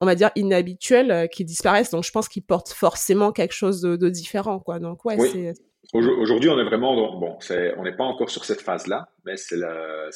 on 0.00 0.06
va 0.06 0.14
dire, 0.14 0.30
inhabituels 0.36 1.28
qui 1.30 1.44
disparaissent. 1.44 1.90
Donc, 1.90 2.04
je 2.04 2.10
pense 2.10 2.28
qu'ils 2.28 2.42
portent 2.42 2.72
forcément 2.72 3.32
quelque 3.32 3.54
chose 3.54 3.80
de, 3.80 4.08
différent, 4.08 4.58
quoi. 4.58 4.78
Donc, 4.78 5.04
ouais, 5.04 5.18
c'est 5.18 5.54
Aujourd'hui, 5.92 6.48
on 6.48 6.58
est 6.58 6.64
vraiment 6.64 7.18
bon. 7.18 7.38
on 7.76 7.82
n'est 7.82 7.96
pas 7.96 8.04
encore 8.04 8.30
sur 8.30 8.44
cette 8.44 8.62
phase-là, 8.62 9.08
mais 9.24 9.36
c'est 9.36 9.56
la. 9.56 10.08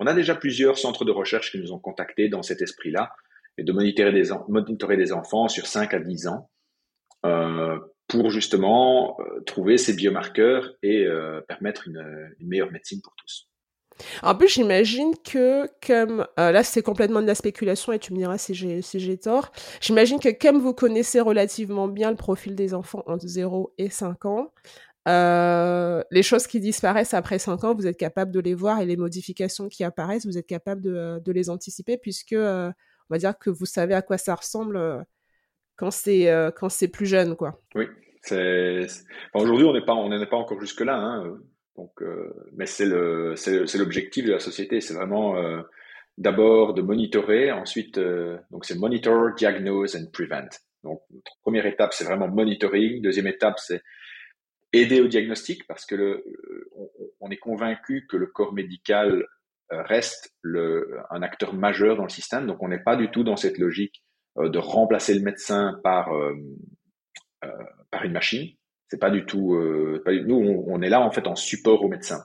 On 0.00 0.06
a 0.06 0.14
déjà 0.14 0.34
plusieurs 0.34 0.76
centres 0.76 1.04
de 1.04 1.12
recherche 1.12 1.52
qui 1.52 1.58
nous 1.58 1.72
ont 1.72 1.78
contactés 1.78 2.28
dans 2.28 2.42
cet 2.42 2.62
esprit-là 2.62 3.12
et 3.58 3.64
de 3.64 3.72
monitorer 3.72 4.12
des, 4.12 4.30
monitorer 4.48 4.96
des 4.96 5.12
enfants 5.12 5.48
sur 5.48 5.66
5 5.66 5.94
à 5.94 5.98
10 5.98 6.28
ans 6.28 6.50
euh, 7.26 7.78
pour 8.06 8.30
justement 8.30 9.18
euh, 9.20 9.40
trouver 9.40 9.78
ces 9.78 9.94
biomarqueurs 9.94 10.74
et 10.82 11.04
euh, 11.04 11.40
permettre 11.42 11.88
une, 11.88 12.34
une, 12.38 12.48
meilleure 12.48 12.70
médecine 12.70 13.00
pour 13.02 13.14
tous. 13.16 13.47
En 14.22 14.34
plus, 14.34 14.48
j'imagine 14.48 15.12
que 15.24 15.68
comme 15.86 16.26
là 16.36 16.62
c'est 16.62 16.82
complètement 16.82 17.22
de 17.22 17.26
la 17.26 17.34
spéculation 17.34 17.92
et 17.92 17.98
tu 17.98 18.12
me 18.12 18.18
diras 18.18 18.38
si 18.38 18.54
j'ai 18.54 18.82
si 18.82 19.18
tort. 19.18 19.52
J'imagine 19.80 20.18
que 20.18 20.28
comme 20.28 20.58
vous 20.58 20.74
connaissez 20.74 21.20
relativement 21.20 21.88
bien 21.88 22.10
le 22.10 22.16
profil 22.16 22.54
des 22.54 22.74
enfants 22.74 23.02
entre 23.06 23.26
0 23.26 23.74
et 23.78 23.90
5 23.90 24.24
ans, 24.26 24.52
euh, 25.08 26.02
les 26.10 26.22
choses 26.22 26.46
qui 26.46 26.60
disparaissent 26.60 27.14
après 27.14 27.38
5 27.38 27.64
ans, 27.64 27.74
vous 27.74 27.86
êtes 27.86 27.96
capable 27.96 28.30
de 28.30 28.40
les 28.40 28.54
voir 28.54 28.80
et 28.80 28.86
les 28.86 28.96
modifications 28.96 29.68
qui 29.68 29.82
apparaissent, 29.82 30.26
vous 30.26 30.36
êtes 30.36 30.46
capable 30.46 30.82
de, 30.82 31.20
de 31.24 31.32
les 31.32 31.48
anticiper 31.48 31.96
puisque 31.96 32.34
euh, 32.34 32.68
on 33.08 33.14
va 33.14 33.18
dire 33.18 33.38
que 33.38 33.48
vous 33.48 33.64
savez 33.64 33.94
à 33.94 34.02
quoi 34.02 34.18
ça 34.18 34.34
ressemble 34.34 34.76
euh, 34.76 34.98
quand 35.76 35.90
c'est 35.90 36.26
quand 36.56 36.68
c'est 36.68 36.88
plus 36.88 37.06
jeune, 37.06 37.36
quoi. 37.36 37.60
Oui, 37.76 37.86
aujourd'hui 39.32 39.64
on 39.64 39.72
n'est 39.72 39.84
pas 39.84 39.94
on 39.94 40.26
pas 40.26 40.36
encore 40.36 40.60
jusque 40.60 40.80
là, 40.80 40.96
hein, 40.96 41.38
donc 41.78 41.92
mais 42.52 42.66
c'est 42.66 42.84
le 42.84 43.34
c'est 43.36 43.78
l'objectif 43.78 44.26
de 44.26 44.32
la 44.32 44.40
société, 44.40 44.82
c'est 44.82 44.94
vraiment 44.94 45.34
d'abord 46.18 46.74
de 46.74 46.82
monitorer, 46.82 47.50
ensuite 47.52 47.98
donc 48.50 48.66
c'est 48.66 48.76
monitor, 48.76 49.34
diagnose 49.34 49.96
and 49.96 50.10
prevent. 50.12 50.50
Donc 50.82 51.00
première 51.40 51.64
étape 51.64 51.94
c'est 51.94 52.04
vraiment 52.04 52.28
monitoring, 52.28 53.00
deuxième 53.00 53.28
étape 53.28 53.58
c'est 53.58 53.80
aider 54.72 55.00
au 55.00 55.08
diagnostic 55.08 55.66
parce 55.66 55.86
que 55.86 55.94
le, 55.94 56.24
on, 57.20 57.30
est 57.30 57.36
convaincu 57.36 58.06
que 58.08 58.16
le 58.16 58.26
corps 58.26 58.52
médical 58.52 59.26
euh, 59.72 59.82
reste 59.82 60.34
le, 60.42 60.98
un 61.10 61.22
acteur 61.22 61.54
majeur 61.54 61.96
dans 61.96 62.04
le 62.04 62.08
système. 62.08 62.46
Donc, 62.46 62.62
on 62.62 62.68
n'est 62.68 62.82
pas 62.82 62.96
du 62.96 63.10
tout 63.10 63.24
dans 63.24 63.36
cette 63.36 63.58
logique 63.58 64.02
euh, 64.38 64.48
de 64.48 64.58
remplacer 64.58 65.14
le 65.14 65.22
médecin 65.22 65.78
par 65.82 66.12
euh, 66.14 66.34
euh 67.44 67.48
par 67.90 68.04
une 68.04 68.12
machine. 68.12 68.54
C'est 68.88 68.98
pas 68.98 69.10
du 69.10 69.26
tout. 69.26 69.58
Pas, 70.04 70.12
nous, 70.12 70.36
on, 70.36 70.64
on, 70.74 70.82
est 70.82 70.88
là 70.88 71.00
en 71.00 71.10
fait 71.10 71.26
en 71.26 71.36
support 71.36 71.82
au 71.84 71.88
médecin. 71.88 72.22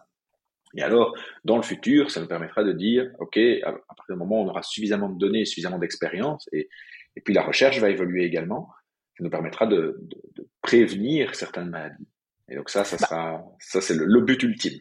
Et 0.75 0.81
alors, 0.81 1.15
dans 1.43 1.57
le 1.57 1.61
futur, 1.61 2.09
ça 2.09 2.19
nous 2.19 2.27
permettra 2.27 2.63
de 2.63 2.71
dire, 2.71 3.11
ok, 3.19 3.37
à, 3.63 3.71
partir 3.71 4.15
du 4.15 4.17
moment 4.17 4.41
où 4.41 4.45
on 4.45 4.49
aura 4.49 4.63
suffisamment 4.63 5.09
de 5.09 5.19
données, 5.19 5.45
suffisamment 5.45 5.77
d'expérience, 5.77 6.49
et, 6.51 6.67
et 7.15 7.21
puis 7.21 7.33
la 7.33 7.43
recherche 7.43 7.79
va 7.79 7.89
évoluer 7.89 8.23
également, 8.23 8.69
ça 9.17 9.23
nous 9.23 9.29
permettra 9.29 9.67
de, 9.67 9.99
de, 10.01 10.21
de 10.35 10.47
prévenir 10.61 11.35
certaines 11.35 11.69
maladies. 11.69 12.07
Et 12.49 12.55
donc 12.55 12.69
ça, 12.69 12.83
ça 12.83 12.97
bah 12.97 13.07
sera, 13.07 13.45
ça 13.59 13.81
c'est 13.81 13.95
le, 13.95 14.21
but 14.21 14.41
ultime. 14.43 14.79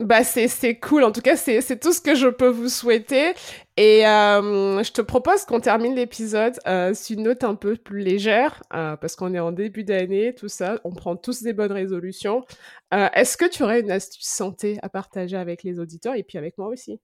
Bah 0.00 0.24
c'est 0.24 0.80
cool. 0.80 1.04
En 1.04 1.12
tout 1.12 1.20
cas, 1.20 1.36
c'est 1.36 1.78
tout 1.78 1.92
ce 1.92 2.00
que 2.00 2.14
je 2.14 2.28
peux 2.28 2.48
vous 2.48 2.70
souhaiter. 2.70 3.34
Et 3.76 4.06
euh, 4.06 4.82
je 4.82 4.92
te 4.92 5.02
propose 5.02 5.44
qu'on 5.44 5.60
termine 5.60 5.94
l'épisode 5.94 6.54
euh, 6.66 6.94
sur 6.94 7.18
une 7.18 7.24
note 7.24 7.44
un 7.44 7.54
peu 7.54 7.76
plus 7.76 8.00
légère, 8.00 8.62
euh, 8.72 8.96
parce 8.96 9.14
qu'on 9.14 9.34
est 9.34 9.38
en 9.38 9.52
début 9.52 9.84
d'année, 9.84 10.34
tout 10.34 10.48
ça. 10.48 10.80
On 10.84 10.92
prend 10.92 11.16
tous 11.16 11.42
des 11.42 11.52
bonnes 11.52 11.72
résolutions. 11.72 12.46
Est-ce 12.90 13.36
que 13.36 13.44
tu 13.44 13.62
aurais 13.62 13.80
une 13.80 13.90
astuce 13.90 14.26
santé 14.26 14.78
à 14.82 14.88
partager 14.88 15.36
avec 15.36 15.62
les 15.64 15.78
auditeurs 15.78 16.14
et 16.14 16.22
puis 16.22 16.38
avec 16.38 16.56
moi 16.56 16.68
aussi? 16.68 16.98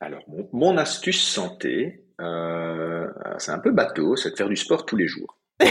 Alors 0.00 0.22
mon, 0.26 0.48
mon 0.52 0.78
astuce 0.78 1.22
santé, 1.22 2.06
c'est 2.18 3.52
un 3.52 3.58
peu 3.62 3.72
bateau, 3.72 4.16
c'est 4.16 4.30
de 4.30 4.36
faire 4.36 4.48
du 4.48 4.56
sport 4.56 4.86
tous 4.86 4.96
les 4.96 5.06
jours. 5.06 5.38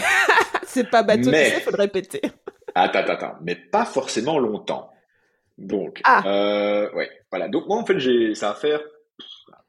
c'est 0.67 0.89
pas 0.89 1.01
bateau, 1.01 1.31
Mais... 1.31 1.45
tu 1.45 1.55
sais, 1.55 1.61
faut 1.61 1.71
le 1.71 1.77
répéter. 1.77 2.21
Attends, 2.75 2.99
attends, 2.99 3.13
attends, 3.13 3.35
mais 3.41 3.55
pas 3.55 3.85
forcément 3.85 4.39
longtemps. 4.39 4.92
Donc, 5.57 6.01
ah. 6.03 6.23
euh, 6.25 6.91
ouais, 6.93 7.09
voilà. 7.31 7.47
Donc 7.47 7.67
moi, 7.67 7.77
en 7.77 7.85
fait, 7.85 7.99
j'ai, 7.99 8.33
ça 8.35 8.49
va 8.49 8.55
faire 8.55 8.81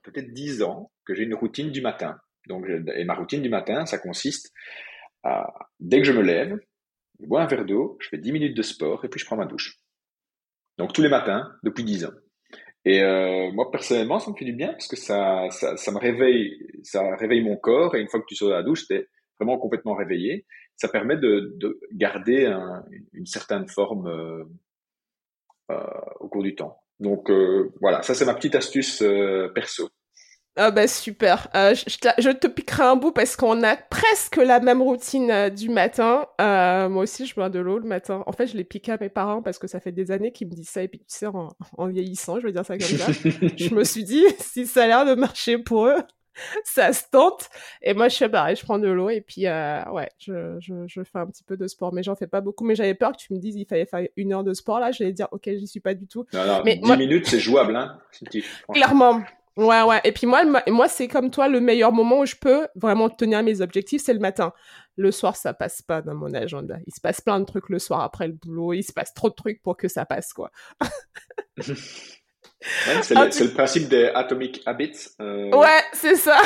peut-être 0.02 0.32
dix 0.32 0.62
ans 0.62 0.90
que 1.04 1.14
j'ai 1.14 1.24
une 1.24 1.34
routine 1.34 1.70
du 1.70 1.80
matin. 1.80 2.18
Donc, 2.48 2.66
et 2.68 3.04
ma 3.04 3.14
routine 3.14 3.42
du 3.42 3.48
matin, 3.48 3.86
ça 3.86 3.98
consiste 3.98 4.52
à, 5.22 5.46
dès 5.80 5.98
que 6.00 6.06
je 6.06 6.12
me 6.12 6.22
lève, 6.22 6.58
je 7.20 7.26
bois 7.26 7.42
un 7.42 7.46
verre 7.46 7.64
d'eau, 7.64 7.96
je 8.00 8.08
fais 8.08 8.18
dix 8.18 8.32
minutes 8.32 8.56
de 8.56 8.62
sport 8.62 9.04
et 9.04 9.08
puis 9.08 9.20
je 9.20 9.24
prends 9.24 9.36
ma 9.36 9.46
douche. 9.46 9.78
Donc 10.76 10.92
tous 10.92 11.02
les 11.02 11.08
matins 11.08 11.50
depuis 11.62 11.84
dix 11.84 12.04
ans. 12.04 12.12
Et 12.84 13.02
euh, 13.02 13.50
moi 13.52 13.70
personnellement, 13.70 14.18
ça 14.18 14.30
me 14.30 14.36
fait 14.36 14.44
du 14.44 14.52
bien 14.52 14.72
parce 14.72 14.88
que 14.88 14.96
ça, 14.96 15.48
ça, 15.50 15.76
ça, 15.76 15.92
me 15.92 15.98
réveille, 15.98 16.58
ça 16.82 17.16
réveille 17.16 17.42
mon 17.42 17.56
corps 17.56 17.94
et 17.94 18.00
une 18.00 18.08
fois 18.08 18.20
que 18.20 18.26
tu 18.26 18.34
sors 18.34 18.48
de 18.48 18.54
la 18.54 18.62
douche, 18.62 18.86
t'es 18.86 19.08
vraiment 19.38 19.58
complètement 19.58 19.94
réveillé 19.94 20.44
ça 20.76 20.88
permet 20.88 21.16
de, 21.16 21.54
de 21.56 21.80
garder 21.92 22.46
un, 22.46 22.84
une 23.12 23.26
certaine 23.26 23.68
forme 23.68 24.06
euh, 24.06 24.44
au 26.20 26.28
cours 26.28 26.42
du 26.42 26.54
temps. 26.54 26.78
Donc 27.00 27.30
euh, 27.30 27.72
voilà, 27.80 28.02
ça 28.02 28.14
c'est 28.14 28.24
ma 28.24 28.34
petite 28.34 28.54
astuce 28.54 29.02
euh, 29.02 29.48
perso. 29.54 29.88
Ah 30.56 30.70
bah 30.70 30.86
super. 30.86 31.48
Euh, 31.56 31.74
je, 31.74 31.84
je, 32.18 32.30
te 32.30 32.46
piquerai 32.46 32.84
un 32.84 32.94
bout 32.94 33.10
parce 33.10 33.34
qu'on 33.34 33.64
a 33.64 33.76
presque 33.76 34.36
la 34.36 34.60
même 34.60 34.80
routine 34.80 35.28
euh, 35.28 35.50
du 35.50 35.68
matin. 35.68 36.26
Euh, 36.40 36.88
moi 36.88 37.02
aussi, 37.02 37.26
je 37.26 37.34
bois 37.34 37.50
de 37.50 37.58
l'eau 37.58 37.80
le 37.80 37.88
matin. 37.88 38.22
En 38.26 38.32
fait, 38.32 38.46
je 38.46 38.56
l'ai 38.56 38.62
piqué 38.62 38.92
à 38.92 38.98
mes 39.00 39.08
parents 39.08 39.42
parce 39.42 39.58
que 39.58 39.66
ça 39.66 39.80
fait 39.80 39.90
des 39.90 40.12
années 40.12 40.30
qu'ils 40.30 40.46
me 40.46 40.52
disent 40.52 40.68
ça. 40.68 40.84
Et 40.84 40.86
puis, 40.86 41.00
tu 41.00 41.06
sais, 41.08 41.26
en, 41.26 41.48
en 41.76 41.88
vieillissant, 41.88 42.38
je 42.38 42.46
veux 42.46 42.52
dire 42.52 42.64
ça 42.64 42.78
comme 42.78 42.86
ça, 42.86 43.10
je 43.56 43.74
me 43.74 43.82
suis 43.82 44.04
dit, 44.04 44.22
si 44.38 44.64
ça 44.68 44.84
a 44.84 44.86
l'air 44.86 45.04
de 45.04 45.14
marcher 45.14 45.58
pour 45.58 45.86
eux, 45.86 45.96
ça 46.64 46.92
se 46.92 47.04
tente. 47.10 47.48
Et 47.82 47.94
moi, 47.94 48.08
je 48.08 48.16
fais 48.16 48.28
pareil, 48.28 48.56
je 48.56 48.64
prends 48.64 48.78
de 48.78 48.88
l'eau 48.88 49.10
et 49.10 49.20
puis, 49.20 49.46
euh, 49.46 49.82
ouais, 49.90 50.08
je, 50.18 50.56
je, 50.60 50.86
je, 50.86 51.02
fais 51.02 51.18
un 51.18 51.26
petit 51.26 51.44
peu 51.44 51.56
de 51.56 51.66
sport, 51.66 51.92
mais 51.92 52.02
j'en 52.02 52.16
fais 52.16 52.26
pas 52.26 52.40
beaucoup. 52.40 52.64
Mais 52.64 52.74
j'avais 52.74 52.94
peur 52.94 53.12
que 53.12 53.18
tu 53.18 53.32
me 53.32 53.38
dises 53.38 53.56
il 53.56 53.66
fallait 53.66 53.86
faire 53.86 54.06
une 54.16 54.32
heure 54.32 54.44
de 54.44 54.54
sport 54.54 54.80
là. 54.80 54.92
J'allais 54.92 55.12
dire, 55.12 55.28
ok, 55.30 55.42
j'y 55.46 55.66
suis 55.66 55.80
pas 55.80 55.94
du 55.94 56.06
tout. 56.06 56.26
Non, 56.32 56.46
non, 56.46 56.62
mais 56.64 56.76
10 56.76 56.96
minutes, 56.96 57.26
c'est 57.26 57.40
jouable, 57.40 57.76
hein. 57.76 57.98
Clairement. 58.72 59.22
Ouais, 59.56 59.82
ouais. 59.82 60.00
Et 60.02 60.10
puis 60.10 60.26
moi, 60.26 60.42
moi, 60.66 60.88
c'est 60.88 61.06
comme 61.06 61.30
toi, 61.30 61.48
le 61.48 61.60
meilleur 61.60 61.92
moment 61.92 62.20
où 62.20 62.26
je 62.26 62.34
peux 62.34 62.66
vraiment 62.74 63.08
tenir 63.08 63.42
mes 63.44 63.60
objectifs, 63.60 64.02
c'est 64.04 64.14
le 64.14 64.18
matin. 64.18 64.52
Le 64.96 65.12
soir, 65.12 65.36
ça 65.36 65.54
passe 65.54 65.80
pas 65.80 66.02
dans 66.02 66.14
mon 66.14 66.34
agenda. 66.34 66.78
Il 66.86 66.94
se 66.94 67.00
passe 67.00 67.20
plein 67.20 67.38
de 67.38 67.44
trucs 67.44 67.68
le 67.68 67.78
soir 67.78 68.00
après 68.00 68.26
le 68.26 68.32
boulot. 68.32 68.72
Il 68.72 68.82
se 68.82 68.92
passe 68.92 69.14
trop 69.14 69.28
de 69.28 69.34
trucs 69.34 69.62
pour 69.62 69.76
que 69.76 69.86
ça 69.86 70.04
passe, 70.06 70.32
quoi. 70.32 70.50
c'est 73.02 73.14
le, 73.14 73.44
le, 73.44 73.54
principe 73.54 73.88
des 73.88 74.06
Atomic 74.14 74.62
Habits. 74.66 75.08
Euh, 75.20 75.50
ouais, 75.50 75.82
c'est 75.92 76.16
ça. 76.16 76.38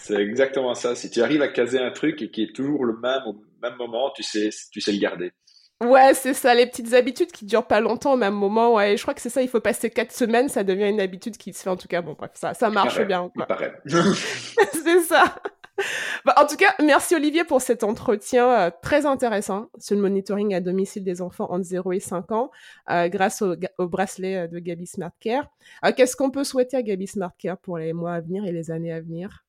c'est 0.00 0.16
exactement 0.16 0.74
ça. 0.74 0.94
Si 0.94 1.10
tu 1.10 1.22
arrives 1.22 1.42
à 1.42 1.48
caser 1.48 1.78
un 1.78 1.90
truc 1.90 2.22
et 2.22 2.30
qui 2.30 2.44
est 2.44 2.54
toujours 2.54 2.84
le 2.84 2.96
même 2.96 3.22
au 3.26 3.36
même 3.62 3.76
moment, 3.76 4.10
tu 4.14 4.22
sais, 4.22 4.50
tu 4.70 4.80
sais 4.80 4.92
le 4.92 4.98
garder. 4.98 5.32
Ouais, 5.80 6.12
c'est 6.14 6.34
ça, 6.34 6.54
les 6.54 6.66
petites 6.66 6.92
habitudes 6.92 7.30
qui 7.30 7.44
durent 7.44 7.66
pas 7.66 7.80
longtemps 7.80 8.14
au 8.14 8.16
même 8.16 8.34
moment. 8.34 8.74
Ouais, 8.74 8.96
je 8.96 9.02
crois 9.02 9.14
que 9.14 9.20
c'est 9.20 9.30
ça, 9.30 9.42
il 9.42 9.48
faut 9.48 9.60
passer 9.60 9.90
quatre 9.90 10.12
semaines, 10.12 10.48
ça 10.48 10.64
devient 10.64 10.88
une 10.88 11.00
habitude 11.00 11.36
qui 11.36 11.52
se 11.52 11.62
fait 11.62 11.70
en 11.70 11.76
tout 11.76 11.86
cas. 11.86 12.02
Bon, 12.02 12.14
bref, 12.18 12.32
ça, 12.34 12.52
ça 12.54 12.68
marche 12.68 13.00
bien. 13.06 13.30
c'est 13.86 15.00
ça. 15.02 15.36
Bah, 16.24 16.34
en 16.36 16.46
tout 16.46 16.56
cas, 16.56 16.74
merci 16.82 17.14
Olivier 17.14 17.44
pour 17.44 17.60
cet 17.60 17.84
entretien 17.84 18.50
euh, 18.50 18.70
très 18.82 19.06
intéressant 19.06 19.70
sur 19.78 19.96
le 19.96 20.02
monitoring 20.02 20.54
à 20.54 20.60
domicile 20.60 21.04
des 21.04 21.22
enfants 21.22 21.50
entre 21.50 21.64
0 21.64 21.92
et 21.92 22.00
5 22.00 22.32
ans 22.32 22.50
euh, 22.90 23.08
grâce 23.08 23.42
au, 23.42 23.56
bracelet 23.88 24.36
euh, 24.36 24.48
de 24.48 24.58
Gabi 24.58 24.86
Smart 24.86 25.12
Care. 25.20 25.48
Qu'est-ce 25.96 26.16
qu'on 26.16 26.30
peut 26.30 26.44
souhaiter 26.44 26.76
à 26.76 26.82
Gabi 26.82 27.06
Smart 27.06 27.32
Care 27.38 27.58
pour 27.58 27.78
les 27.78 27.92
mois 27.92 28.14
à 28.14 28.20
venir 28.20 28.44
et 28.44 28.52
les 28.52 28.70
années 28.70 28.92
à 28.92 29.00
venir? 29.00 29.44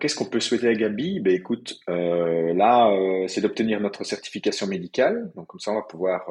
Qu'est-ce 0.00 0.16
qu'on 0.16 0.24
peut 0.24 0.40
souhaiter 0.40 0.68
à 0.68 0.74
Gabi 0.74 1.20
ben, 1.20 1.32
Écoute, 1.32 1.78
là, 1.86 2.90
c'est 3.28 3.40
d'obtenir 3.40 3.80
notre 3.80 4.02
certification 4.02 4.66
médicale. 4.66 5.30
Donc 5.36 5.46
comme 5.46 5.60
ça, 5.60 5.70
on 5.70 5.76
va 5.76 5.82
pouvoir 5.82 6.26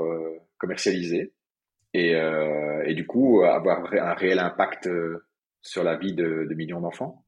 commercialiser 0.57 1.33
et, 1.93 2.13
du 2.93 3.07
coup 3.07 3.43
avoir 3.43 3.85
un 3.93 4.13
réel 4.15 4.39
impact 4.39 4.89
sur 5.61 5.83
la 5.85 5.95
vie 5.95 6.13
de 6.13 6.53
millions 6.55 6.81
d'enfants. 6.81 7.25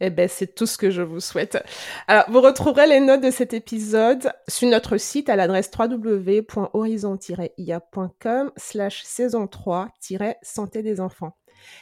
Eh 0.00 0.10
ben, 0.10 0.28
c'est 0.28 0.54
tout 0.54 0.66
ce 0.66 0.76
que 0.76 0.90
je 0.90 1.02
vous 1.02 1.20
souhaite. 1.20 1.62
Alors, 2.08 2.24
vous 2.28 2.40
retrouverez 2.40 2.86
les 2.86 3.00
notes 3.00 3.22
de 3.22 3.30
cet 3.30 3.54
épisode 3.54 4.32
sur 4.48 4.68
notre 4.68 4.96
site 4.96 5.28
à 5.28 5.36
l'adresse 5.36 5.70
www.horizon-ia.com 5.76 8.50
slash 8.56 9.02
saison 9.02 9.46
3-santé 9.46 10.82
des 10.82 11.00
enfants. 11.00 11.36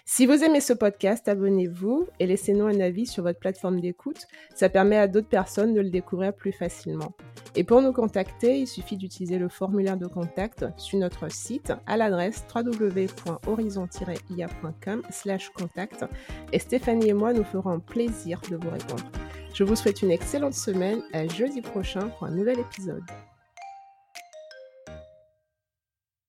Si 0.05 0.27
vous 0.27 0.45
aimez 0.45 0.61
ce 0.61 0.73
podcast, 0.73 1.29
abonnez-vous 1.29 2.09
et 2.21 2.27
laissez-nous 2.27 2.67
un 2.67 2.81
avis 2.81 3.07
sur 3.07 3.23
votre 3.23 3.39
plateforme 3.39 3.81
d'écoute. 3.81 4.27
Ça 4.55 4.69
permet 4.69 4.97
à 4.97 5.09
d'autres 5.09 5.29
personnes 5.29 5.75
de 5.75 5.81
le 5.81 5.91
découvrir 5.91 6.35
plus 6.35 6.53
facilement. 6.53 7.13
Et 7.55 7.65
pour 7.65 7.83
nous 7.83 7.93
contacter, 7.93 8.59
il 8.59 8.67
suffit 8.67 8.97
d'utiliser 8.97 9.39
le 9.39 9.49
formulaire 9.49 9.97
de 9.97 10.07
contact 10.07 10.67
sur 10.77 10.99
notre 10.99 11.31
site 11.31 11.73
à 11.87 11.97
l'adresse 11.97 12.45
www.horizon-ia.com 12.55 15.03
contact 15.57 16.05
et 16.53 16.59
Stéphanie 16.59 17.11
et 17.11 17.13
moi 17.13 17.33
nous 17.33 17.45
ferons 17.45 17.79
plaisir 17.81 18.41
de 18.51 18.57
vous 18.57 18.71
répondre. 18.71 19.05
Je 19.55 19.65
vous 19.65 19.77
souhaite 19.77 20.03
une 20.03 20.11
excellente 20.11 20.55
semaine. 20.55 21.03
À 21.13 21.29
jeudi 21.29 21.61
prochain 21.61 22.09
pour 22.09 22.27
un 22.27 22.31
nouvel 22.31 22.59
épisode. 22.59 23.05